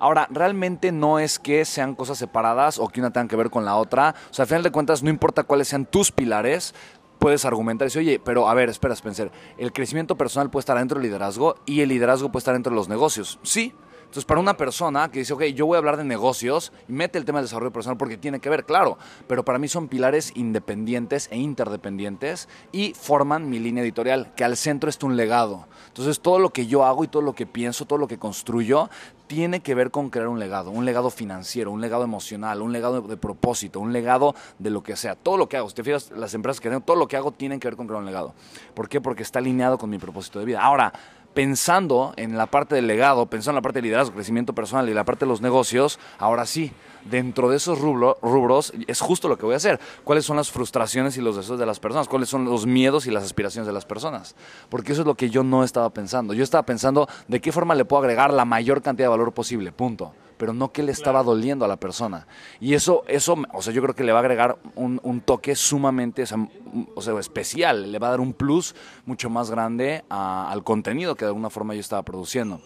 Ahora, 0.00 0.26
realmente 0.30 0.92
no 0.92 1.18
es 1.18 1.38
que 1.38 1.64
sean 1.66 1.94
cosas 1.94 2.16
separadas 2.18 2.78
o 2.78 2.88
que 2.88 3.00
una 3.00 3.10
tenga 3.12 3.28
que 3.28 3.36
ver 3.36 3.50
con 3.50 3.64
la 3.66 3.76
otra. 3.76 4.14
O 4.30 4.34
sea, 4.34 4.44
al 4.44 4.48
final 4.48 4.62
de 4.62 4.70
cuentas, 4.72 5.02
no 5.02 5.10
importa 5.10 5.44
cuáles 5.44 5.68
sean 5.68 5.84
tus 5.86 6.10
pilares, 6.10 6.74
puedes 7.20 7.44
argumentar 7.44 7.86
y 7.86 7.90
decir, 7.90 8.00
oye, 8.00 8.18
pero 8.18 8.48
a 8.48 8.54
ver, 8.54 8.68
espera, 8.70 8.94
Spencer, 8.94 9.30
el 9.58 9.72
crecimiento 9.72 10.16
personal 10.16 10.50
puede 10.50 10.62
estar 10.62 10.76
dentro 10.78 10.98
del 10.98 11.06
liderazgo 11.06 11.54
y 11.66 11.82
el 11.82 11.90
liderazgo 11.90 12.32
puede 12.32 12.40
estar 12.40 12.54
dentro 12.54 12.70
de 12.70 12.76
los 12.76 12.88
negocios. 12.88 13.38
Sí. 13.44 13.72
Entonces, 14.00 14.24
para 14.24 14.40
una 14.40 14.56
persona 14.56 15.08
que 15.08 15.20
dice, 15.20 15.34
ok, 15.34 15.44
yo 15.54 15.66
voy 15.66 15.76
a 15.76 15.78
hablar 15.78 15.96
de 15.96 16.02
negocios 16.02 16.72
y 16.88 16.92
mete 16.92 17.16
el 17.16 17.24
tema 17.24 17.38
del 17.38 17.44
desarrollo 17.44 17.72
personal 17.72 17.96
porque 17.96 18.16
tiene 18.16 18.40
que 18.40 18.50
ver, 18.50 18.64
claro, 18.64 18.98
pero 19.28 19.44
para 19.44 19.60
mí 19.60 19.68
son 19.68 19.86
pilares 19.86 20.32
independientes 20.34 21.28
e 21.30 21.36
interdependientes 21.36 22.48
y 22.72 22.92
forman 22.94 23.48
mi 23.48 23.60
línea 23.60 23.84
editorial, 23.84 24.32
que 24.34 24.42
al 24.42 24.56
centro 24.56 24.90
está 24.90 25.06
un 25.06 25.16
legado. 25.16 25.68
Entonces, 25.86 26.18
todo 26.18 26.40
lo 26.40 26.50
que 26.50 26.66
yo 26.66 26.84
hago 26.84 27.04
y 27.04 27.08
todo 27.08 27.22
lo 27.22 27.34
que 27.34 27.46
pienso, 27.46 27.84
todo 27.84 28.00
lo 28.00 28.08
que 28.08 28.18
construyo, 28.18 28.90
tiene 29.30 29.60
que 29.60 29.76
ver 29.76 29.92
con 29.92 30.10
crear 30.10 30.26
un 30.26 30.40
legado, 30.40 30.72
un 30.72 30.84
legado 30.84 31.08
financiero, 31.08 31.70
un 31.70 31.80
legado 31.80 32.02
emocional, 32.02 32.62
un 32.62 32.72
legado 32.72 33.00
de, 33.00 33.16
propósito, 33.16 33.78
un 33.78 33.92
legado 33.92 34.34
de 34.58 34.70
lo 34.70 34.82
que 34.82 34.96
sea. 34.96 35.14
Todo 35.14 35.36
lo 35.36 35.48
que 35.48 35.56
hago, 35.56 35.68
si 35.68 35.76
te 35.76 35.84
fijas, 35.84 36.10
las 36.10 36.34
empresas 36.34 36.60
que 36.60 36.68
tengo, 36.68 36.80
todo 36.80 36.96
lo 36.96 37.06
que 37.06 37.16
hago 37.16 37.30
tienen 37.30 37.60
que 37.60 37.68
ver 37.68 37.76
con 37.76 37.86
crear 37.86 38.00
un 38.00 38.06
legado. 38.06 38.34
¿Por 38.74 38.88
qué? 38.88 39.00
Porque 39.00 39.22
está 39.22 39.38
alineado 39.38 39.78
con 39.78 39.88
mi 39.88 39.98
propósito 39.98 40.40
de 40.40 40.46
vida. 40.46 40.60
Ahora, 40.60 40.92
pensando 41.34 42.12
en 42.16 42.36
la 42.36 42.46
parte 42.46 42.74
del 42.74 42.86
legado, 42.86 43.26
pensando 43.26 43.52
en 43.52 43.56
la 43.56 43.62
parte 43.62 43.78
de 43.78 43.86
liderazgo, 43.86 44.14
crecimiento 44.14 44.54
personal 44.54 44.88
y 44.88 44.94
la 44.94 45.04
parte 45.04 45.24
de 45.24 45.28
los 45.30 45.40
negocios, 45.40 45.98
ahora 46.18 46.44
sí, 46.46 46.72
dentro 47.04 47.48
de 47.48 47.56
esos 47.56 47.78
rubro- 47.78 48.18
rubros 48.20 48.72
es 48.86 49.00
justo 49.00 49.28
lo 49.28 49.38
que 49.38 49.46
voy 49.46 49.54
a 49.54 49.58
hacer. 49.58 49.80
¿Cuáles 50.04 50.24
son 50.24 50.36
las 50.36 50.50
frustraciones 50.50 51.16
y 51.16 51.20
los 51.20 51.36
deseos 51.36 51.58
de 51.58 51.66
las 51.66 51.80
personas? 51.80 52.08
¿Cuáles 52.08 52.28
son 52.28 52.44
los 52.44 52.66
miedos 52.66 53.06
y 53.06 53.10
las 53.10 53.24
aspiraciones 53.24 53.66
de 53.66 53.72
las 53.72 53.84
personas? 53.86 54.34
Porque 54.68 54.92
eso 54.92 55.02
es 55.02 55.06
lo 55.06 55.14
que 55.14 55.30
yo 55.30 55.42
no 55.44 55.64
estaba 55.64 55.90
pensando. 55.90 56.34
Yo 56.34 56.44
estaba 56.44 56.64
pensando 56.66 57.08
de 57.28 57.40
qué 57.40 57.52
forma 57.52 57.74
le 57.74 57.84
puedo 57.84 58.02
agregar 58.02 58.32
la 58.32 58.44
mayor 58.44 58.82
cantidad 58.82 59.06
de 59.06 59.10
valor 59.16 59.32
posible, 59.32 59.72
punto. 59.72 60.12
Pero 60.40 60.54
no 60.54 60.72
qué 60.72 60.82
le 60.82 60.90
estaba 60.90 61.22
doliendo 61.22 61.66
a 61.66 61.68
la 61.68 61.76
persona. 61.76 62.26
Y 62.60 62.72
eso, 62.72 63.04
eso, 63.06 63.36
o 63.52 63.60
sea, 63.60 63.74
yo 63.74 63.82
creo 63.82 63.94
que 63.94 64.04
le 64.04 64.12
va 64.12 64.18
a 64.18 64.22
agregar 64.22 64.56
un, 64.74 64.98
un 65.04 65.20
toque 65.20 65.54
sumamente, 65.54 66.22
o 66.22 66.26
sea, 66.26 66.38
un- 66.38 66.88
o 66.94 67.02
sea, 67.02 67.16
especial. 67.20 67.92
Le 67.92 67.98
va 67.98 68.06
a 68.06 68.10
dar 68.12 68.20
un 68.20 68.32
plus 68.32 68.74
mucho 69.04 69.28
más 69.28 69.50
grande 69.50 70.02
a- 70.08 70.50
al 70.50 70.64
contenido 70.64 71.14
que 71.14 71.26
de 71.26 71.28
alguna 71.28 71.50
forma 71.50 71.74
yo 71.74 71.80
estaba 71.80 72.02
produciendo. 72.02 72.58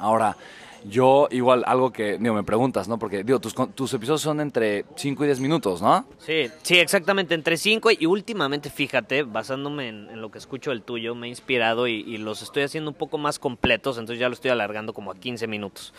Ahora, 0.00 0.36
yo 0.84 1.28
igual 1.30 1.62
algo 1.66 1.92
que, 1.92 2.16
digo, 2.18 2.34
me 2.34 2.42
preguntas, 2.42 2.88
¿no? 2.88 2.98
Porque, 2.98 3.22
digo, 3.22 3.38
tus, 3.38 3.54
tus 3.74 3.92
episodios 3.92 4.22
son 4.22 4.40
entre 4.40 4.86
5 4.96 5.22
y 5.24 5.26
10 5.26 5.38
minutos, 5.38 5.82
¿no? 5.82 6.06
Sí, 6.18 6.48
sí, 6.62 6.78
exactamente, 6.78 7.34
entre 7.34 7.56
cinco 7.58 7.90
y 7.90 8.06
últimamente, 8.06 8.70
fíjate, 8.70 9.22
basándome 9.24 9.88
en, 9.90 10.08
en 10.10 10.20
lo 10.22 10.30
que 10.30 10.38
escucho 10.38 10.72
el 10.72 10.82
tuyo, 10.82 11.14
me 11.14 11.26
he 11.26 11.28
inspirado 11.30 11.86
y, 11.86 12.00
y 12.00 12.16
los 12.16 12.40
estoy 12.42 12.62
haciendo 12.62 12.90
un 12.90 12.96
poco 12.96 13.18
más 13.18 13.38
completos, 13.38 13.98
entonces 13.98 14.18
ya 14.18 14.28
lo 14.28 14.34
estoy 14.34 14.50
alargando 14.50 14.94
como 14.94 15.10
a 15.12 15.16
15 15.16 15.46
minutos. 15.46 15.92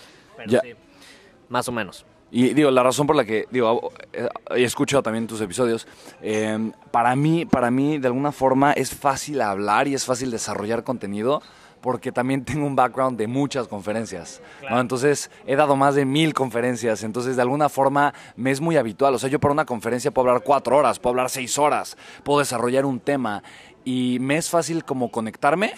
Pero 0.46 0.52
Ya. 0.52 0.62
sí, 0.62 0.74
más 1.50 1.68
o 1.68 1.72
menos. 1.72 2.06
Y 2.34 2.54
digo, 2.54 2.72
la 2.72 2.82
razón 2.82 3.08
por 3.08 3.16
la 3.18 3.26
que, 3.26 3.46
digo, 3.52 3.92
eh, 4.14 4.30
he 4.56 4.64
escuchado 4.64 5.04
también 5.04 5.28
tus 5.28 5.42
episodios, 5.42 5.86
eh, 6.22 6.72
para 6.92 7.14
mí, 7.16 7.46
para 7.46 7.70
mí, 7.72 7.98
de 7.98 8.08
alguna 8.08 8.32
forma, 8.32 8.72
es 8.72 8.96
fácil 8.96 9.42
hablar 9.42 9.90
y 9.90 9.96
es 9.96 10.06
fácil 10.06 10.32
desarrollar 10.32 10.86
contenido 10.86 11.42
porque 11.82 12.12
también 12.14 12.46
tengo 12.46 12.66
un 12.66 12.76
background 12.76 13.18
de 13.18 13.28
muchas 13.28 13.68
conferencias, 13.68 14.42
¿no? 14.70 14.80
Entonces, 14.80 15.30
he 15.46 15.58
dado 15.58 15.76
más 15.76 15.96
de 15.96 16.06
mil 16.06 16.34
conferencias, 16.34 17.04
entonces, 17.04 17.36
de 17.36 17.42
alguna 17.42 17.68
forma, 17.68 18.14
me 18.38 18.52
es 18.52 18.62
muy 18.62 18.78
habitual. 18.78 19.14
O 19.14 19.20
sea, 19.20 19.30
yo 19.30 19.40
para 19.40 19.52
una 19.52 19.66
conferencia 19.66 20.12
puedo 20.12 20.30
hablar 20.30 20.44
cuatro 20.44 20.78
horas, 20.78 21.00
puedo 21.00 21.12
hablar 21.12 21.30
seis 21.30 21.58
horas, 21.58 21.98
puedo 22.24 22.40
desarrollar 22.40 22.86
un 22.86 23.00
tema 23.02 23.44
y 23.84 24.20
me 24.22 24.38
es 24.38 24.50
fácil 24.50 24.86
como 24.86 25.12
conectarme 25.12 25.74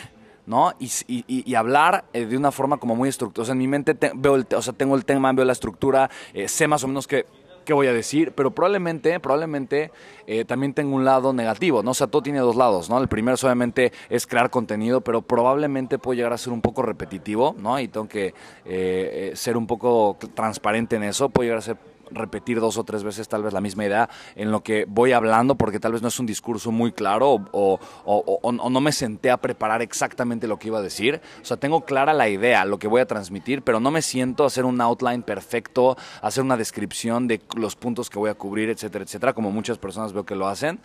¿no? 0.46 0.74
Y, 0.80 0.90
y- 1.08 1.56
hablar 1.56 2.06
eh, 2.14 2.26
de 2.26 2.36
una 2.38 2.52
forma 2.52 2.78
como 2.78 2.96
muy 2.96 3.10
estructurada. 3.10 3.44
O 3.44 3.46
sea, 3.46 3.54
en 3.54 3.60
mi 3.60 3.68
mente 3.68 3.94
te- 3.96 4.12
veo 4.16 4.36
el, 4.36 4.46
o 4.56 4.62
sea, 4.62 4.74
tengo 4.74 4.96
el 4.96 5.06
tema, 5.06 5.32
veo 5.34 5.46
la 5.46 5.54
estructura, 5.54 6.10
eh, 6.34 6.48
sé 6.48 6.68
más 6.68 6.84
o 6.84 6.88
menos 6.88 7.08
qué, 7.08 7.26
qué 7.66 7.74
voy 7.74 7.88
a 7.88 7.94
decir, 7.94 8.34
pero 8.34 8.52
probablemente, 8.52 9.20
probablemente 9.20 9.92
eh, 10.28 10.44
también 10.46 10.74
tengo 10.74 10.96
un 10.96 11.06
lado 11.06 11.32
negativo, 11.32 11.82
¿no? 11.84 11.92
O 11.92 11.94
sea, 11.94 12.08
todo 12.08 12.22
tiene 12.22 12.40
dos 12.40 12.56
lados, 12.56 12.90
¿no? 12.90 12.98
El 13.00 13.08
primero 13.08 13.38
obviamente 13.42 13.92
es 14.10 14.28
crear 14.28 14.50
contenido, 14.50 15.02
pero 15.02 15.22
probablemente 15.22 15.98
puedo 16.00 16.16
llegar 16.16 16.34
a 16.34 16.38
ser 16.38 16.52
un 16.52 16.62
poco 16.62 16.82
repetitivo, 16.82 17.56
¿no? 17.60 17.80
Y 17.80 17.88
tengo 17.88 18.08
que 18.10 18.34
ser 19.36 19.56
un 19.58 19.68
poco 19.68 20.18
transparente 20.34 20.96
en 20.98 21.04
eso, 21.04 21.30
puedo 21.30 21.46
llegar 21.46 21.60
a 21.60 21.62
ser 21.62 21.93
repetir 22.12 22.60
dos 22.60 22.78
o 22.78 22.84
tres 22.84 23.04
veces 23.04 23.28
tal 23.28 23.44
vez 23.44 23.54
la 23.54 23.62
misma 23.62 23.86
idea 23.86 24.10
en 24.36 24.52
lo 24.52 24.62
que 24.62 24.86
voy 24.88 25.12
hablando 25.14 25.56
porque 25.56 25.80
tal 25.80 25.94
vez 25.94 26.02
no 26.02 26.08
es 26.10 26.20
un 26.20 26.26
discurso 26.26 26.72
muy 26.72 26.92
claro 26.92 27.32
o, 27.32 27.42
o- 27.52 27.80
o- 28.06 28.40
o- 28.42 28.52
no 28.70 28.82
me 28.82 28.92
senté 28.92 29.32
a 29.32 29.38
preparar 29.38 29.82
exactamente 29.82 30.48
lo 30.48 30.58
que 30.58 30.68
iba 30.68 30.80
a 30.80 30.82
decir. 30.82 31.22
O 31.42 31.46
sea, 31.46 31.58
tengo 31.58 31.82
clara 31.86 32.14
la 32.14 32.30
idea, 32.30 32.66
lo 32.66 32.80
que 32.80 32.88
voy 32.88 33.02
a 33.02 33.06
transmitir, 33.08 33.62
pero 33.62 33.80
no 33.80 33.92
me 33.92 34.02
siento 34.02 34.44
a 34.44 34.48
hacer 34.48 34.66
un 34.66 34.80
outline 34.82 35.24
perfecto, 35.24 35.96
a 36.22 36.28
hacer 36.28 36.44
una 36.44 36.58
descripción 36.58 37.28
de 37.28 37.42
los 37.56 37.76
puntos 37.76 38.10
que 38.10 38.20
voy 38.20 38.30
a 38.30 38.34
cubrir, 38.36 38.70
etcétera, 38.70 39.04
etcétera, 39.04 39.34
como 39.34 39.52
muchas 39.52 39.78
personas 39.78 40.14
veo 40.14 40.26
que 40.26 40.36
lo 40.36 40.48
hacen. 40.48 40.80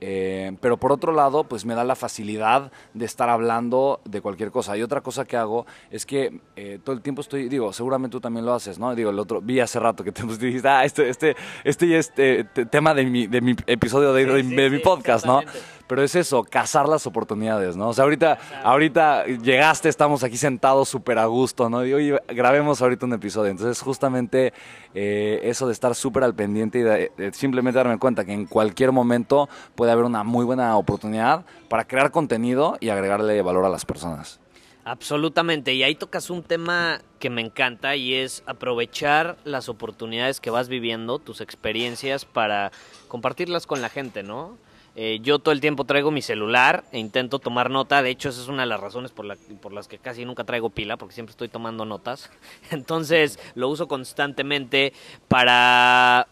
Eh, 0.00 0.56
pero 0.60 0.76
por 0.78 0.92
otro 0.92 1.12
lado, 1.12 1.44
pues 1.44 1.64
me 1.64 1.74
da 1.74 1.84
la 1.84 1.94
facilidad 1.96 2.72
de 2.94 3.04
estar 3.04 3.28
hablando 3.28 4.00
de 4.04 4.20
cualquier 4.20 4.50
cosa. 4.50 4.76
Y 4.76 4.82
otra 4.82 5.00
cosa 5.00 5.24
que 5.24 5.36
hago 5.36 5.66
es 5.90 6.04
que 6.06 6.40
eh, 6.56 6.78
todo 6.82 6.94
el 6.94 7.02
tiempo 7.02 7.20
estoy, 7.20 7.48
digo, 7.48 7.72
seguramente 7.72 8.12
tú 8.12 8.20
también 8.20 8.44
lo 8.44 8.54
haces, 8.54 8.78
¿no? 8.78 8.94
Digo, 8.94 9.10
el 9.10 9.18
otro, 9.18 9.40
vi 9.40 9.60
hace 9.60 9.78
rato 9.78 10.04
que 10.04 10.12
te 10.12 10.22
dijiste, 10.38 10.68
este, 10.82 11.08
este, 11.08 11.36
este 11.62 11.86
ya 11.88 11.98
es 11.98 12.12
eh, 12.16 12.44
te- 12.52 12.66
tema 12.66 12.94
de 12.94 13.04
mi, 13.04 13.26
de 13.26 13.40
mi 13.40 13.54
episodio 13.66 14.12
de, 14.12 14.42
mi 14.42 14.78
podcast, 14.78 15.24
¿no? 15.26 15.42
Pero 15.86 16.02
es 16.02 16.14
eso, 16.14 16.42
cazar 16.42 16.88
las 16.88 17.06
oportunidades, 17.06 17.76
¿no? 17.76 17.88
O 17.90 17.92
sea, 17.92 18.04
ahorita, 18.04 18.38
ahorita 18.64 19.26
llegaste, 19.26 19.90
estamos 19.90 20.24
aquí 20.24 20.38
sentados 20.38 20.88
súper 20.88 21.18
a 21.18 21.26
gusto, 21.26 21.68
¿no? 21.68 21.84
Y 21.84 21.92
oye, 21.92 22.18
grabemos 22.28 22.80
ahorita 22.80 23.04
un 23.04 23.12
episodio. 23.12 23.50
Entonces, 23.50 23.82
justamente 23.82 24.54
eh, 24.94 25.40
eso 25.42 25.66
de 25.66 25.74
estar 25.74 25.94
súper 25.94 26.24
al 26.24 26.34
pendiente 26.34 26.78
y 26.78 26.82
de, 26.82 27.12
de 27.18 27.32
simplemente 27.34 27.76
darme 27.76 27.98
cuenta 27.98 28.24
que 28.24 28.32
en 28.32 28.46
cualquier 28.46 28.92
momento 28.92 29.50
puede 29.74 29.92
haber 29.92 30.06
una 30.06 30.24
muy 30.24 30.46
buena 30.46 30.74
oportunidad 30.78 31.44
para 31.68 31.84
crear 31.84 32.10
contenido 32.10 32.78
y 32.80 32.88
agregarle 32.88 33.42
valor 33.42 33.66
a 33.66 33.68
las 33.68 33.84
personas. 33.84 34.40
Absolutamente, 34.86 35.72
y 35.72 35.82
ahí 35.82 35.94
tocas 35.94 36.28
un 36.28 36.42
tema 36.42 37.00
que 37.18 37.30
me 37.30 37.40
encanta 37.40 37.96
y 37.96 38.12
es 38.14 38.42
aprovechar 38.44 39.38
las 39.44 39.70
oportunidades 39.70 40.40
que 40.40 40.50
vas 40.50 40.68
viviendo, 40.68 41.18
tus 41.18 41.40
experiencias 41.40 42.26
para 42.26 42.70
compartirlas 43.08 43.66
con 43.66 43.80
la 43.80 43.88
gente, 43.88 44.22
¿no? 44.22 44.58
Eh, 44.94 45.20
yo 45.22 45.38
todo 45.38 45.52
el 45.52 45.62
tiempo 45.62 45.84
traigo 45.84 46.10
mi 46.10 46.20
celular 46.20 46.84
e 46.92 46.98
intento 46.98 47.38
tomar 47.38 47.70
nota. 47.70 48.02
De 48.02 48.10
hecho, 48.10 48.28
esa 48.28 48.42
es 48.42 48.48
una 48.48 48.62
de 48.62 48.68
las 48.68 48.78
razones 48.78 49.10
por, 49.10 49.24
la- 49.24 49.36
por 49.62 49.72
las 49.72 49.88
que 49.88 49.98
casi 49.98 50.24
nunca 50.26 50.44
traigo 50.44 50.68
pila, 50.68 50.98
porque 50.98 51.14
siempre 51.14 51.30
estoy 51.30 51.48
tomando 51.48 51.86
notas. 51.86 52.30
Entonces, 52.70 53.38
lo 53.54 53.68
uso 53.70 53.88
constantemente 53.88 54.92
para 55.28 56.28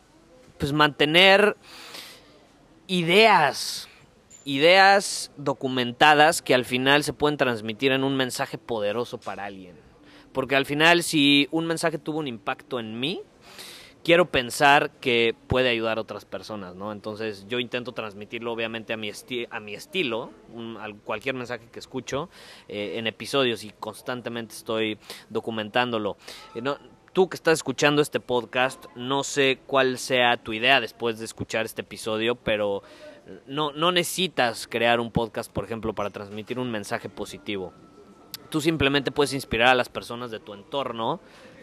pues 0.58 0.72
mantener 0.74 1.56
ideas, 2.86 3.88
ideas 4.44 5.30
documentadas 5.36 6.42
que 6.42 6.54
al 6.54 6.64
final 6.64 7.04
se 7.04 7.12
pueden 7.12 7.36
transmitir 7.36 7.92
en 7.92 8.04
un 8.04 8.16
mensaje 8.16 8.58
poderoso 8.58 9.18
para 9.18 9.44
alguien. 9.44 9.76
Porque 10.32 10.56
al 10.56 10.66
final, 10.66 11.02
si 11.02 11.48
un 11.50 11.66
mensaje 11.66 11.98
tuvo 11.98 12.18
un 12.18 12.26
impacto 12.28 12.80
en 12.80 12.98
mí, 12.98 13.20
quiero 14.02 14.30
pensar 14.30 14.90
que 15.00 15.34
puede 15.46 15.68
ayudar 15.68 15.98
a 15.98 16.00
otras 16.00 16.24
personas, 16.24 16.74
¿no? 16.74 16.90
Entonces 16.90 17.46
yo 17.48 17.58
intento 17.60 17.92
transmitirlo 17.92 18.52
obviamente 18.52 18.92
a 18.92 18.96
mi, 18.96 19.10
a 19.50 19.60
mi 19.60 19.74
estilo, 19.74 20.30
un- 20.52 20.76
al- 20.78 20.96
cualquier 20.96 21.34
mensaje 21.34 21.68
que 21.70 21.78
escucho 21.78 22.28
eh, 22.68 22.94
en 22.96 23.06
episodios 23.06 23.62
y 23.62 23.70
constantemente 23.78 24.54
estoy 24.54 24.98
documentándolo. 25.28 26.16
Eh, 26.54 26.62
no- 26.62 26.78
tú 27.12 27.28
que 27.28 27.36
estás 27.36 27.58
escuchando 27.58 28.00
este 28.02 28.18
podcast, 28.20 28.86
no 28.96 29.22
sé 29.22 29.60
cuál 29.66 29.98
sea 29.98 30.36
tu 30.38 30.52
idea 30.52 30.80
después 30.80 31.18
de 31.18 31.26
escuchar 31.26 31.66
este 31.66 31.82
episodio, 31.82 32.34
pero 32.36 32.82
no, 33.46 33.72
no 33.72 33.92
necesitas 33.92 34.66
crear 34.66 35.00
un 35.00 35.10
podcast, 35.10 35.52
por 35.52 35.64
ejemplo, 35.64 35.94
para 35.94 36.10
transmitir 36.10 36.58
un 36.58 36.70
mensaje 36.70 37.08
positivo 37.08 37.72
tú 38.52 38.60
simplemente 38.60 39.10
puedes 39.10 39.32
inspirar 39.32 39.68
a 39.68 39.74
las 39.74 39.88
personas 39.88 40.30
de 40.30 40.38
tu 40.38 40.52
entorno 40.52 41.20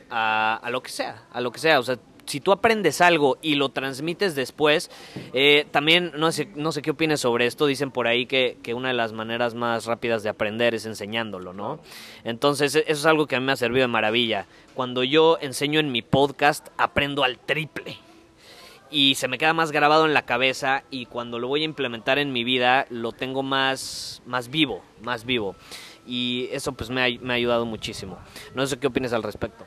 a, 0.10 0.68
lo 0.72 0.82
que 0.82 0.90
sea, 0.90 1.28
a 1.32 1.40
lo 1.40 1.52
que 1.52 1.60
sea. 1.60 1.80
O 1.80 1.84
sea, 1.84 2.00
si 2.26 2.40
tú 2.40 2.52
aprendes 2.52 3.00
algo 3.00 3.38
y 3.44 3.56
lo 3.56 3.70
transmites 3.70 4.34
después, 4.36 4.90
eh, 5.34 5.68
también 5.72 6.12
no 6.18 6.32
sé, 6.32 6.50
no 6.56 6.72
sé 6.72 6.82
qué 6.82 6.92
opines 6.92 7.22
sobre 7.22 7.46
esto. 7.46 7.68
Dicen 7.68 7.92
por 7.92 8.08
ahí 8.08 8.26
que, 8.26 8.58
que 8.64 8.74
una 8.74 8.88
de 8.90 8.96
las 8.96 9.14
maneras 9.14 9.54
más 9.54 9.86
rápidas 9.86 10.24
de 10.24 10.30
aprender 10.30 10.74
es 10.74 10.88
enseñándolo, 10.88 11.54
¿no? 11.54 11.80
Entonces, 12.24 12.74
e- 12.76 12.86
eso 12.88 13.02
es 13.02 13.06
algo 13.06 13.28
que 13.28 13.36
a 13.36 13.40
mí 13.40 13.46
me 13.46 13.52
ha 13.52 13.56
servido 13.56 13.82
de 13.82 13.88
maravilla. 13.88 14.48
Cuando 14.74 15.04
yo 15.04 15.38
enseño 15.42 15.80
en 15.80 15.92
mi 15.92 16.02
podcast, 16.02 16.70
aprendo 16.78 17.24
al 17.24 17.38
triple 17.38 18.00
y 18.92 19.16
se 19.16 19.28
me 19.28 19.38
queda 19.38 19.54
más 19.54 19.72
grabado 19.72 20.06
en 20.06 20.14
la 20.14 20.26
cabeza 20.26 20.84
y 20.90 21.06
cuando 21.06 21.40
lo 21.40 21.48
voy 21.48 21.62
a 21.62 21.66
implementar 21.66 22.18
en 22.18 22.34
mi 22.34 22.44
vida 22.44 22.86
lo 22.90 23.12
tengo 23.12 23.44
más, 23.44 24.22
más 24.26 24.50
vivo, 24.50 24.82
más 25.04 25.26
vivo. 25.26 25.56
Y 26.06 26.50
eso 26.52 26.72
pues 26.72 26.90
me 26.90 27.04
ha, 27.04 27.20
me 27.22 27.34
ha 27.34 27.36
ayudado 27.36 27.66
muchísimo. 27.66 28.18
No 28.56 28.66
sé 28.66 28.78
qué 28.78 28.88
opinas 28.88 29.14
al 29.14 29.24
respecto. 29.24 29.66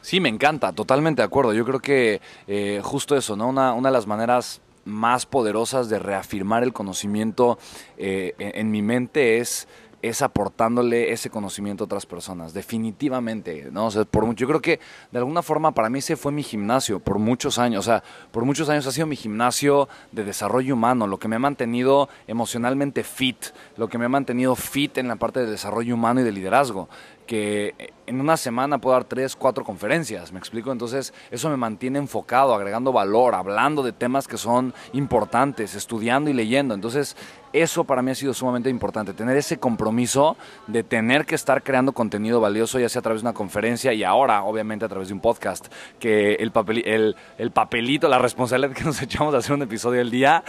Sí, 0.00 0.20
me 0.20 0.28
encanta, 0.28 0.72
totalmente 0.72 1.22
de 1.22 1.26
acuerdo. 1.26 1.52
Yo 1.52 1.64
creo 1.64 1.80
que 1.80 2.20
eh, 2.46 2.80
justo 2.82 3.16
eso, 3.16 3.36
¿no? 3.36 3.48
Una, 3.48 3.72
una 3.72 3.88
de 3.88 3.92
las 3.92 4.06
maneras 4.06 4.60
más 4.84 5.26
poderosas 5.26 5.88
de 5.88 5.98
reafirmar 6.00 6.64
el 6.64 6.72
conocimiento 6.72 7.58
eh, 7.96 8.34
en, 8.38 8.52
en 8.54 8.70
mi 8.70 8.82
mente 8.82 9.38
es 9.38 9.68
es 10.02 10.20
aportándole 10.20 11.12
ese 11.12 11.30
conocimiento 11.30 11.84
a 11.84 11.86
otras 11.86 12.06
personas, 12.06 12.52
definitivamente, 12.52 13.68
¿no? 13.70 13.86
O 13.86 14.04
por 14.04 14.26
mucho, 14.26 14.40
yo 14.40 14.48
creo 14.48 14.60
que 14.60 14.80
de 15.12 15.18
alguna 15.18 15.42
forma 15.42 15.72
para 15.72 15.88
mí 15.88 16.00
ese 16.00 16.16
fue 16.16 16.32
mi 16.32 16.42
gimnasio 16.42 16.98
por 16.98 17.18
muchos 17.18 17.58
años, 17.58 17.86
o 17.86 17.90
sea, 17.90 18.02
por 18.32 18.44
muchos 18.44 18.68
años 18.68 18.86
ha 18.86 18.92
sido 18.92 19.06
mi 19.06 19.16
gimnasio 19.16 19.88
de 20.10 20.24
desarrollo 20.24 20.74
humano, 20.74 21.06
lo 21.06 21.18
que 21.18 21.28
me 21.28 21.36
ha 21.36 21.38
mantenido 21.38 22.08
emocionalmente 22.26 23.04
fit, 23.04 23.46
lo 23.76 23.88
que 23.88 23.96
me 23.96 24.06
ha 24.06 24.08
mantenido 24.08 24.56
fit 24.56 24.98
en 24.98 25.06
la 25.06 25.16
parte 25.16 25.40
de 25.40 25.46
desarrollo 25.46 25.94
humano 25.94 26.20
y 26.20 26.24
de 26.24 26.32
liderazgo, 26.32 26.88
que 27.26 27.92
en 28.12 28.20
una 28.20 28.36
semana 28.36 28.78
puedo 28.78 28.94
dar 28.94 29.04
tres, 29.04 29.34
cuatro 29.34 29.64
conferencias, 29.64 30.32
¿me 30.32 30.38
explico? 30.38 30.70
Entonces 30.70 31.12
eso 31.30 31.50
me 31.50 31.56
mantiene 31.56 31.98
enfocado, 31.98 32.54
agregando 32.54 32.92
valor, 32.92 33.34
hablando 33.34 33.82
de 33.82 33.92
temas 33.92 34.28
que 34.28 34.36
son 34.36 34.74
importantes, 34.92 35.74
estudiando 35.74 36.30
y 36.30 36.32
leyendo. 36.34 36.74
Entonces 36.74 37.16
eso 37.52 37.84
para 37.84 38.00
mí 38.00 38.10
ha 38.10 38.14
sido 38.14 38.32
sumamente 38.32 38.70
importante, 38.70 39.12
tener 39.12 39.36
ese 39.36 39.58
compromiso 39.58 40.38
de 40.68 40.82
tener 40.82 41.26
que 41.26 41.34
estar 41.34 41.62
creando 41.62 41.92
contenido 41.92 42.40
valioso, 42.40 42.78
ya 42.78 42.88
sea 42.88 43.00
a 43.00 43.02
través 43.02 43.20
de 43.22 43.28
una 43.28 43.34
conferencia 43.34 43.92
y 43.92 44.04
ahora 44.04 44.42
obviamente 44.44 44.86
a 44.86 44.88
través 44.88 45.08
de 45.08 45.14
un 45.14 45.20
podcast, 45.20 45.66
que 45.98 46.34
el, 46.36 46.50
papel, 46.50 46.82
el, 46.86 47.14
el 47.36 47.50
papelito, 47.50 48.08
la 48.08 48.18
responsabilidad 48.18 48.74
que 48.74 48.84
nos 48.84 49.02
echamos 49.02 49.32
de 49.32 49.38
hacer 49.38 49.52
un 49.52 49.62
episodio 49.62 50.00
al 50.00 50.10
día 50.10 50.42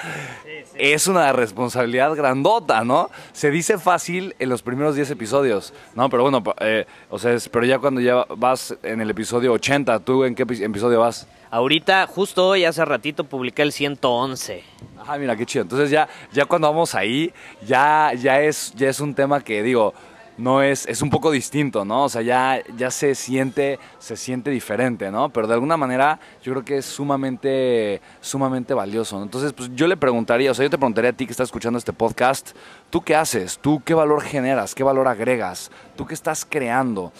es 0.76 1.08
una 1.08 1.32
responsabilidad 1.34 2.16
grandota, 2.16 2.84
¿no? 2.86 3.10
Se 3.34 3.52
dice 3.52 3.78
fácil 3.78 4.36
en 4.40 4.48
los 4.50 4.62
primeros 4.64 4.96
10 4.96 5.12
episodios, 5.12 5.74
¿no? 5.96 6.10
Pero 6.10 6.24
bueno, 6.24 6.42
eh, 6.62 6.86
o 7.10 7.20
sea, 7.20 7.34
es- 7.34 7.50
pero 7.54 7.66
ya 7.68 7.78
cuando 7.78 8.02
ya 8.02 8.26
vas 8.36 8.76
en 8.82 9.00
el 9.00 9.10
episodio 9.12 9.54
80, 9.54 10.00
¿tú 10.00 10.24
en 10.26 10.34
qué 10.34 10.44
epi- 10.46 10.64
episodio 10.64 11.00
vas? 11.02 11.28
Ahorita, 11.52 12.08
justo 12.08 12.48
hoy, 12.48 12.66
hace 12.66 12.84
ratito, 12.84 13.26
publiqué 13.26 13.62
el 13.62 13.72
111. 13.72 14.64
Ajá, 15.00 15.18
mira, 15.20 15.36
qué 15.36 15.46
chido. 15.46 15.62
Entonces 15.62 15.92
ya, 15.92 16.10
ya 16.34 16.46
cuando 16.46 16.68
vamos 16.68 16.96
ahí, 16.96 17.32
ya, 17.66 18.12
ya, 18.20 18.42
es, 18.42 18.74
ya 18.76 18.90
es 18.90 19.00
un 19.00 19.14
tema 19.14 19.40
que 19.40 19.62
digo, 19.62 19.94
no 20.36 20.64
es, 20.64 20.88
es 20.88 21.04
un 21.04 21.12
poco 21.12 21.30
distinto, 21.30 21.86
¿no? 21.86 22.06
O 22.06 22.10
sea, 22.10 22.24
ya, 22.24 22.60
ya 22.76 22.90
se 22.90 23.14
siente, 23.14 23.78
se 24.00 24.18
siente 24.18 24.50
diferente, 24.50 25.12
¿no? 25.12 25.30
Pero 25.30 25.46
de 25.46 25.54
alguna 25.54 25.78
manera 25.78 26.20
yo 26.42 26.54
creo 26.54 26.66
que 26.66 26.78
es 26.78 26.88
sumamente, 26.88 28.02
sumamente 28.20 28.74
valioso. 28.74 29.18
¿no? 29.18 29.24
Entonces, 29.26 29.54
pues 29.54 29.70
yo 29.76 29.86
le 29.86 29.96
preguntaría, 29.96 30.50
o 30.50 30.56
sea, 30.56 30.64
yo 30.66 30.72
te 30.72 30.78
preguntaría 30.80 31.12
a 31.12 31.14
ti 31.14 31.28
que 31.28 31.34
estás 31.34 31.50
escuchando 31.50 31.78
este 31.78 31.94
podcast, 31.94 32.56
¿tú 32.90 33.02
qué 33.02 33.16
haces? 33.16 33.60
¿Tú 33.60 33.80
qué 33.86 33.94
valor 33.94 34.24
generas? 34.24 34.74
¿Qué 34.74 34.84
valor 34.84 35.08
agregas? 35.08 35.70
¿Tú 35.96 36.08
qué 36.08 36.16
estás 36.16 36.46
creando? 36.50 37.14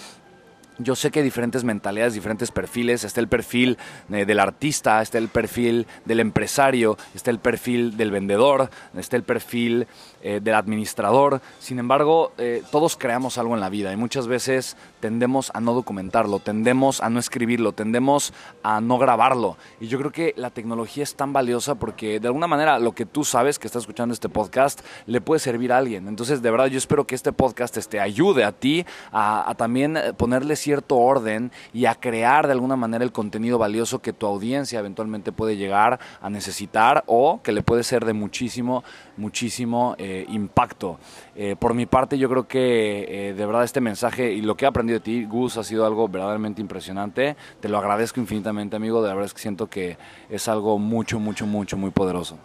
Yo 0.80 0.96
sé 0.96 1.12
que 1.12 1.20
hay 1.20 1.24
diferentes 1.24 1.64
mentalidades, 1.64 2.16
diferentes 2.16 2.50
perfiles. 2.50 3.04
Está 3.04 3.20
el 3.20 3.28
perfil 3.28 3.78
eh, 4.12 4.26
del 4.26 4.40
artista, 4.40 5.02
está 5.02 5.20
el 5.20 5.28
perfil 5.28 5.86
del 6.06 6.20
empresario, 6.20 6.98
está 7.14 7.30
el 7.30 7.40
perfil 7.40 7.96
del 7.96 8.10
vendedor, 8.10 8.70
está 8.98 9.16
el 9.16 9.24
perfil 9.24 9.88
eh, 10.24 10.40
del 10.42 10.56
administrador. 10.56 11.42
Sin 11.60 11.78
embargo, 11.78 12.34
eh, 12.40 12.64
todos 12.72 12.98
creamos 12.98 13.38
algo 13.38 13.54
en 13.54 13.62
la 13.62 13.70
vida 13.70 13.94
y 13.94 13.98
muchas 13.98 14.28
veces 14.28 14.76
tendemos 15.04 15.52
a 15.54 15.60
no 15.60 15.74
documentarlo, 15.74 16.40
tendemos 16.40 17.02
a 17.02 17.10
no 17.10 17.20
escribirlo, 17.20 17.74
tendemos 17.74 18.34
a 18.64 18.80
no 18.80 18.98
grabarlo. 18.98 19.58
Y 19.82 19.88
yo 19.88 20.00
creo 20.00 20.14
que 20.14 20.34
la 20.38 20.50
tecnología 20.50 21.04
es 21.04 21.16
tan 21.16 21.34
valiosa 21.34 21.76
porque 21.76 22.22
de 22.22 22.28
alguna 22.28 22.48
manera 22.48 22.80
lo 22.80 22.94
que 22.94 23.06
tú 23.06 23.26
sabes 23.26 23.60
que 23.60 23.68
estás 23.68 23.84
escuchando 23.84 24.14
este 24.14 24.30
podcast 24.30 24.80
le 25.06 25.20
puede 25.20 25.40
servir 25.40 25.74
a 25.74 25.78
alguien. 25.78 26.08
Entonces, 26.08 26.42
de 26.42 26.50
verdad, 26.50 26.68
yo 26.68 26.78
espero 26.78 27.06
que 27.06 27.16
este 27.16 27.34
podcast 27.34 27.78
te 27.86 28.00
ayude 28.00 28.46
a 28.46 28.54
ti 28.54 28.86
a, 29.12 29.50
a 29.50 29.56
también 29.56 30.00
ponerle 30.16 30.56
cierto 30.56 30.96
orden 30.96 31.52
y 31.74 31.84
a 31.84 31.96
crear 31.96 32.46
de 32.46 32.54
alguna 32.54 32.78
manera 32.78 33.04
el 33.04 33.12
contenido 33.12 33.58
valioso 33.58 34.00
que 34.00 34.14
tu 34.14 34.26
audiencia 34.26 34.80
eventualmente 34.80 35.34
puede 35.34 35.58
llegar 35.58 36.00
a 36.22 36.30
necesitar 36.30 37.04
o 37.08 37.42
que 37.44 37.52
le 37.52 37.62
puede 37.62 37.84
ser 37.84 38.06
de 38.06 38.14
muchísimo, 38.14 38.86
muchísimo 39.18 39.96
eh, 39.98 40.26
impacto. 40.30 41.00
Eh, 41.36 41.56
por 41.58 41.74
mi 41.74 41.86
parte, 41.86 42.18
yo 42.18 42.30
creo 42.30 42.48
que 42.48 43.30
eh, 43.30 43.34
de 43.34 43.46
verdad 43.46 43.64
este 43.64 43.82
mensaje 43.82 44.34
y 44.34 44.42
lo 44.42 44.56
que 44.56 44.66
he 44.66 44.68
aprendido 44.68 45.00
de 45.00 45.06
ti, 45.06 45.26
Gus, 45.26 45.58
ha 45.58 45.64
sido 45.64 45.86
algo 45.86 46.08
verdaderamente 46.08 46.62
impresionante. 46.62 47.36
Te 47.60 47.70
lo 47.70 47.78
agradezco 47.78 48.20
infinitamente, 48.20 48.76
amigo. 48.76 49.02
De 49.02 49.10
verdad 49.10 49.26
es 49.26 49.34
que 49.34 49.42
siento 49.42 49.68
que 49.68 49.98
es 50.30 50.48
algo 50.48 50.80
mucho, 50.80 51.20
mucho, 51.20 51.46
mucho, 51.46 51.78
muy 51.78 51.92
poderoso. 51.92 52.38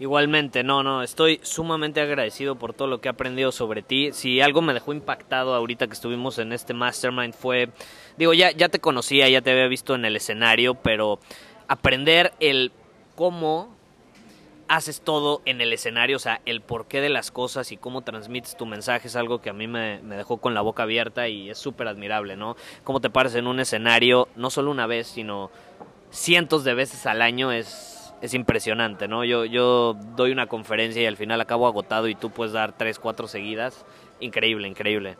Igualmente, 0.00 0.62
no, 0.62 0.84
no, 0.84 1.02
estoy 1.02 1.40
sumamente 1.42 2.00
agradecido 2.00 2.54
por 2.54 2.72
todo 2.72 2.86
lo 2.86 3.00
que 3.00 3.08
he 3.08 3.10
aprendido 3.10 3.50
sobre 3.50 3.82
ti. 3.82 4.10
Si 4.12 4.40
algo 4.40 4.62
me 4.62 4.72
dejó 4.72 4.92
impactado 4.92 5.54
ahorita 5.54 5.88
que 5.88 5.92
estuvimos 5.94 6.38
en 6.38 6.52
este 6.52 6.72
mastermind 6.72 7.34
fue, 7.34 7.70
digo, 8.16 8.32
ya, 8.32 8.52
ya 8.52 8.68
te 8.68 8.78
conocía, 8.78 9.28
ya 9.28 9.42
te 9.42 9.50
había 9.50 9.66
visto 9.66 9.96
en 9.96 10.04
el 10.04 10.14
escenario, 10.14 10.74
pero 10.74 11.18
aprender 11.66 12.32
el 12.38 12.70
cómo 13.16 13.77
haces 14.68 15.00
todo 15.00 15.40
en 15.46 15.60
el 15.60 15.72
escenario, 15.72 16.16
o 16.16 16.20
sea, 16.20 16.40
el 16.44 16.60
porqué 16.60 17.00
de 17.00 17.08
las 17.08 17.30
cosas 17.30 17.72
y 17.72 17.76
cómo 17.76 18.02
transmites 18.02 18.56
tu 18.56 18.66
mensaje 18.66 19.08
es 19.08 19.16
algo 19.16 19.40
que 19.40 19.50
a 19.50 19.54
mí 19.54 19.66
me, 19.66 20.00
dejó 20.02 20.36
con 20.36 20.54
la 20.54 20.60
boca 20.60 20.82
abierta 20.82 21.28
y 21.28 21.50
es 21.50 21.58
súper 21.58 21.88
admirable, 21.88 22.36
¿no? 22.36 22.56
Cómo 22.84 23.00
te 23.00 23.10
pares 23.10 23.34
en 23.34 23.46
un 23.46 23.60
escenario, 23.60 24.28
no 24.36 24.50
solo 24.50 24.70
una 24.70 24.86
vez, 24.86 25.06
sino 25.06 25.50
cientos 26.10 26.64
de 26.64 26.74
veces 26.74 27.06
al 27.06 27.22
año 27.22 27.50
es, 27.50 28.12
es 28.20 28.34
impresionante, 28.34 29.08
¿no? 29.08 29.24
Yo, 29.24 29.46
yo 29.46 29.96
doy 30.16 30.32
una 30.32 30.46
conferencia 30.46 31.02
y 31.02 31.06
al 31.06 31.16
final 31.16 31.40
acabo 31.40 31.66
agotado 31.66 32.06
y 32.08 32.14
tú 32.14 32.30
puedes 32.30 32.52
dar 32.52 32.76
tres, 32.76 32.98
cuatro 32.98 33.26
seguidas. 33.26 33.86
Increíble, 34.20 34.68
increíble. 34.68 35.16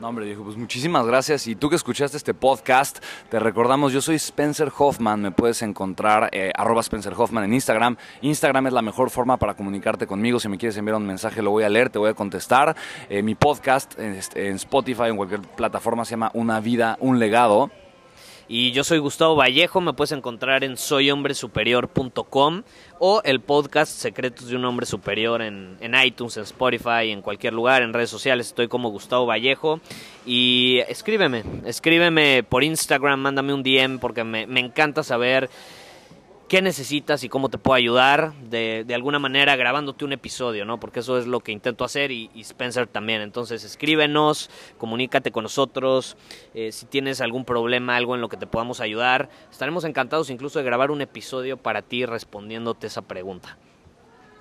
No, 0.00 0.08
hombre, 0.08 0.26
dijo, 0.26 0.42
pues 0.42 0.56
muchísimas 0.56 1.06
gracias. 1.06 1.46
Y 1.46 1.54
tú 1.54 1.70
que 1.70 1.76
escuchaste 1.76 2.16
este 2.16 2.34
podcast, 2.34 2.98
te 3.30 3.38
recordamos, 3.38 3.92
yo 3.92 4.00
soy 4.00 4.16
Spencer 4.16 4.72
Hoffman. 4.76 5.22
Me 5.22 5.30
puedes 5.30 5.62
encontrar 5.62 6.30
eh, 6.32 6.50
arroba 6.56 6.80
Spencer 6.80 7.14
Hoffman 7.16 7.44
en 7.44 7.54
Instagram. 7.54 7.96
Instagram 8.20 8.66
es 8.66 8.72
la 8.72 8.82
mejor 8.82 9.10
forma 9.10 9.36
para 9.36 9.54
comunicarte 9.54 10.08
conmigo. 10.08 10.40
Si 10.40 10.48
me 10.48 10.58
quieres 10.58 10.76
enviar 10.76 10.96
un 10.96 11.06
mensaje, 11.06 11.42
lo 11.42 11.52
voy 11.52 11.62
a 11.62 11.68
leer, 11.68 11.90
te 11.90 12.00
voy 12.00 12.10
a 12.10 12.14
contestar. 12.14 12.74
Eh, 13.08 13.22
mi 13.22 13.36
podcast 13.36 13.96
en, 13.98 14.18
en 14.34 14.56
Spotify, 14.56 15.04
en 15.04 15.16
cualquier 15.16 15.42
plataforma, 15.42 16.04
se 16.04 16.12
llama 16.12 16.32
Una 16.34 16.58
Vida, 16.58 16.96
Un 17.00 17.20
Legado. 17.20 17.70
Y 18.46 18.72
yo 18.72 18.84
soy 18.84 18.98
Gustavo 18.98 19.36
Vallejo, 19.36 19.80
me 19.80 19.94
puedes 19.94 20.12
encontrar 20.12 20.64
en 20.64 20.76
soyhombresuperior.com 20.76 22.62
o 22.98 23.22
el 23.24 23.40
podcast 23.40 23.90
Secretos 23.90 24.48
de 24.48 24.56
un 24.56 24.64
Hombre 24.66 24.84
Superior 24.84 25.40
en, 25.40 25.78
en 25.80 25.94
iTunes, 25.94 26.36
en 26.36 26.42
Spotify, 26.42 27.10
en 27.10 27.22
cualquier 27.22 27.54
lugar, 27.54 27.82
en 27.82 27.94
redes 27.94 28.10
sociales. 28.10 28.48
Estoy 28.48 28.68
como 28.68 28.90
Gustavo 28.90 29.24
Vallejo. 29.24 29.80
Y 30.26 30.80
escríbeme, 30.88 31.42
escríbeme 31.64 32.42
por 32.42 32.64
Instagram, 32.64 33.20
mándame 33.20 33.54
un 33.54 33.62
DM 33.62 33.98
porque 33.98 34.24
me, 34.24 34.46
me 34.46 34.60
encanta 34.60 35.02
saber 35.02 35.48
qué 36.48 36.62
necesitas 36.62 37.24
y 37.24 37.28
cómo 37.28 37.48
te 37.48 37.58
puedo 37.58 37.74
ayudar, 37.74 38.34
de, 38.34 38.84
de, 38.86 38.94
alguna 38.94 39.18
manera 39.18 39.56
grabándote 39.56 40.04
un 40.04 40.12
episodio, 40.12 40.64
¿no? 40.64 40.78
Porque 40.78 41.00
eso 41.00 41.18
es 41.18 41.26
lo 41.26 41.40
que 41.40 41.52
intento 41.52 41.84
hacer 41.84 42.10
y, 42.10 42.30
Spencer 42.36 42.86
también. 42.86 43.22
Entonces 43.22 43.64
escríbenos, 43.64 44.50
comunícate 44.78 45.32
con 45.32 45.44
nosotros, 45.44 46.16
eh, 46.54 46.72
si 46.72 46.86
tienes 46.86 47.20
algún 47.20 47.44
problema, 47.44 47.96
algo 47.96 48.14
en 48.14 48.20
lo 48.20 48.28
que 48.28 48.36
te 48.36 48.46
podamos 48.46 48.80
ayudar, 48.80 49.30
estaremos 49.50 49.84
encantados 49.84 50.30
incluso 50.30 50.58
de 50.58 50.64
grabar 50.64 50.90
un 50.90 51.00
episodio 51.00 51.56
para 51.56 51.82
ti 51.82 52.04
respondiéndote 52.04 52.86
esa 52.86 53.02
pregunta. 53.02 53.56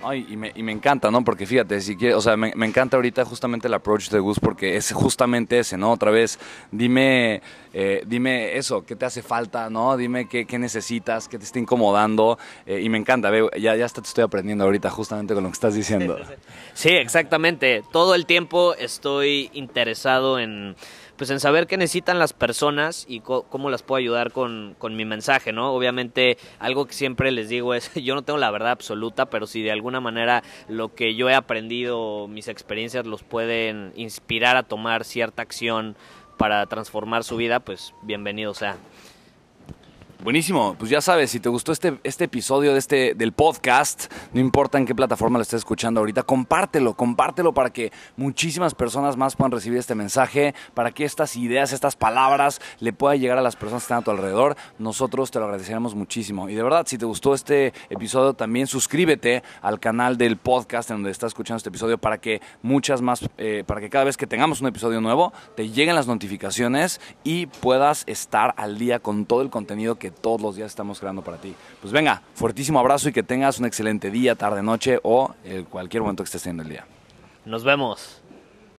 Ay, 0.03 0.25
y, 0.29 0.37
me, 0.37 0.51
y 0.55 0.63
me 0.63 0.71
encanta, 0.71 1.09
¿no? 1.09 1.23
Porque 1.23 1.45
fíjate, 1.45 1.79
si 1.81 1.95
quieres, 1.95 2.17
o 2.17 2.21
sea, 2.21 2.35
me, 2.37 2.49
encanta 2.65 2.97
ahorita 2.97 3.25
justamente 3.25 3.67
el 3.67 3.73
approach 3.73 4.09
de 4.09 4.19
Gus 4.19 4.39
porque 4.39 4.75
es 4.75 4.91
justamente 4.91 5.59
ese, 5.59 5.77
¿no? 5.77 5.91
Otra 5.91 6.11
vez, 6.11 6.39
dime, 6.71 7.41
eh, 7.73 8.03
dime 8.05 8.57
eso, 8.57 8.85
qué 8.85 8.95
te 8.95 9.05
hace 9.05 9.21
falta, 9.21 9.69
¿no? 9.69 9.95
Dime 9.97 10.27
qué, 10.27 10.45
qué 10.45 10.59
necesitas, 10.59 11.27
qué 11.27 11.37
te 11.37 11.45
está 11.45 11.59
incomodando. 11.59 12.37
Eh, 12.65 12.81
y 12.81 12.89
me 12.89 12.97
encanta, 12.97 13.29
veo, 13.29 13.49
ya, 13.51 13.75
ya 13.75 13.87
te 13.87 14.01
estoy 14.01 14.23
aprendiendo 14.23 14.63
ahorita 14.63 14.89
justamente 14.89 15.33
con 15.33 15.43
lo 15.43 15.49
que 15.49 15.53
estás 15.53 15.75
diciendo. 15.75 16.17
Sí, 16.73 16.89
exactamente. 16.89 17.83
Todo 17.91 18.15
el 18.15 18.25
tiempo 18.25 18.75
estoy 18.75 19.49
interesado 19.53 20.39
en 20.39 20.75
pues 21.17 21.30
en 21.30 21.39
saber 21.39 21.67
qué 21.67 21.78
necesitan 21.78 22.19
las 22.19 22.34
personas 22.34 23.06
y 23.08 23.19
cómo 23.19 23.69
las 23.69 23.84
puedo 23.84 23.97
ayudar 23.99 24.32
con, 24.32 24.76
con, 24.78 24.95
mi 24.95 25.06
mensaje, 25.06 25.54
¿no? 25.54 25.73
Obviamente 25.73 26.38
algo 26.60 26.86
que 26.86 26.93
siempre 26.93 27.32
les 27.32 27.49
digo 27.49 27.73
es, 27.73 27.93
yo 27.95 28.15
no 28.15 28.23
tengo 28.23 28.39
la 28.39 28.52
verdad 28.52 28.71
absoluta, 28.71 29.28
pero 29.28 29.47
si 29.47 29.62
de 29.62 29.71
alguna 29.71 29.99
manera 29.99 30.43
lo 30.67 30.93
que 30.93 31.15
yo 31.15 31.30
he 31.30 31.36
aprendido, 31.36 32.28
mis 32.28 32.47
experiencias 32.47 33.06
los 33.06 33.23
pueden 33.23 33.93
inspirar 33.95 34.58
a 34.58 34.63
tomar 34.63 35.04
cierta 35.04 35.41
acción 35.41 35.95
para 36.38 36.65
transformar 36.65 37.23
su 37.23 37.38
vida, 37.38 37.60
pues 37.60 37.93
bienvenido 38.02 38.54
sea. 38.54 38.78
Buenísimo, 40.23 40.77
pues 40.79 40.89
ya 40.89 41.01
sabes, 41.01 41.31
si 41.31 41.41
te 41.41 41.49
gustó 41.49 41.73
este, 41.73 41.99
este 42.05 42.23
episodio 42.23 42.71
de 42.71 42.79
este, 42.79 43.13
del 43.13 43.33
podcast, 43.33 44.09
no 44.31 44.39
importa 44.39 44.77
en 44.77 44.86
qué 44.86 44.95
plataforma 44.95 45.38
lo 45.38 45.41
estés 45.41 45.57
escuchando 45.57 45.99
ahorita, 45.99 46.23
compártelo, 46.23 46.93
compártelo 46.93 47.53
para 47.53 47.73
que 47.73 47.91
muchísimas 48.15 48.73
personas 48.73 49.17
más 49.17 49.36
puedan 49.36 49.51
recibir 49.51 49.79
este 49.79 49.95
mensaje, 49.95 50.55
para 50.75 50.91
que 50.91 51.03
estas 51.03 51.36
ideas, 51.36 51.73
estas 51.73 51.97
palabras 51.97 52.62
le 52.79 52.93
puedan 52.93 53.19
llegar 53.19 53.38
a 53.38 53.41
las 53.41 53.57
personas 53.57 53.81
que 53.81 53.88
están 53.88 53.97
a 53.97 54.01
tu 54.03 54.12
alrededor. 54.12 54.55
Nosotros 54.79 55.29
te 55.29 55.39
lo 55.39 55.45
agradeceremos 55.45 55.93
muchísimo. 55.93 56.47
Y 56.47 56.55
de 56.55 56.63
verdad, 56.63 56.86
si 56.88 56.97
te 56.97 57.03
gustó 57.03 57.33
este 57.33 57.73
episodio, 57.89 58.33
también 58.33 58.67
suscríbete 58.67 59.43
al 59.62 59.81
canal 59.81 60.17
del 60.17 60.38
podcast 60.38 60.89
en 60.89 60.99
donde 60.99 61.12
estás 61.12 61.31
escuchando 61.31 61.57
este 61.57 61.67
episodio 61.67 61.97
para 61.97 62.19
que 62.19 62.41
muchas 62.62 63.01
más, 63.01 63.29
eh, 63.38 63.65
para 63.67 63.81
que 63.81 63.89
cada 63.89 64.05
vez 64.05 64.15
que 64.15 64.25
tengamos 64.25 64.62
un 64.62 64.67
episodio 64.67 65.01
nuevo, 65.01 65.33
te 65.57 65.69
lleguen 65.69 65.95
las 65.95 66.07
notificaciones 66.07 67.01
y 67.25 67.47
puedas 67.47 68.05
estar 68.07 68.53
al 68.55 68.77
día 68.77 68.99
con 68.99 69.25
todo 69.25 69.41
el 69.41 69.49
contenido 69.49 69.95
que 69.95 70.12
todos 70.13 70.41
los 70.41 70.56
días 70.56 70.71
estamos 70.71 70.99
creando 70.99 71.21
para 71.21 71.38
ti. 71.38 71.54
Pues 71.82 71.91
venga, 71.91 72.21
fuertísimo 72.36 72.80
abrazo 72.80 73.10
y 73.10 73.13
que 73.13 73.23
tengas 73.23 73.60
un 73.60 73.65
excelente 73.65 74.12
día, 74.12 74.36
tarde, 74.36 74.63
noche 74.63 74.99
o 75.04 75.34
en 75.43 75.65
cualquier 75.65 76.02
momento 76.02 76.23
que 76.23 76.28
estés 76.28 76.43
teniendo 76.43 76.63
el 76.63 76.69
día. 76.69 76.86
Nos 77.45 77.63
vemos. 77.63 78.21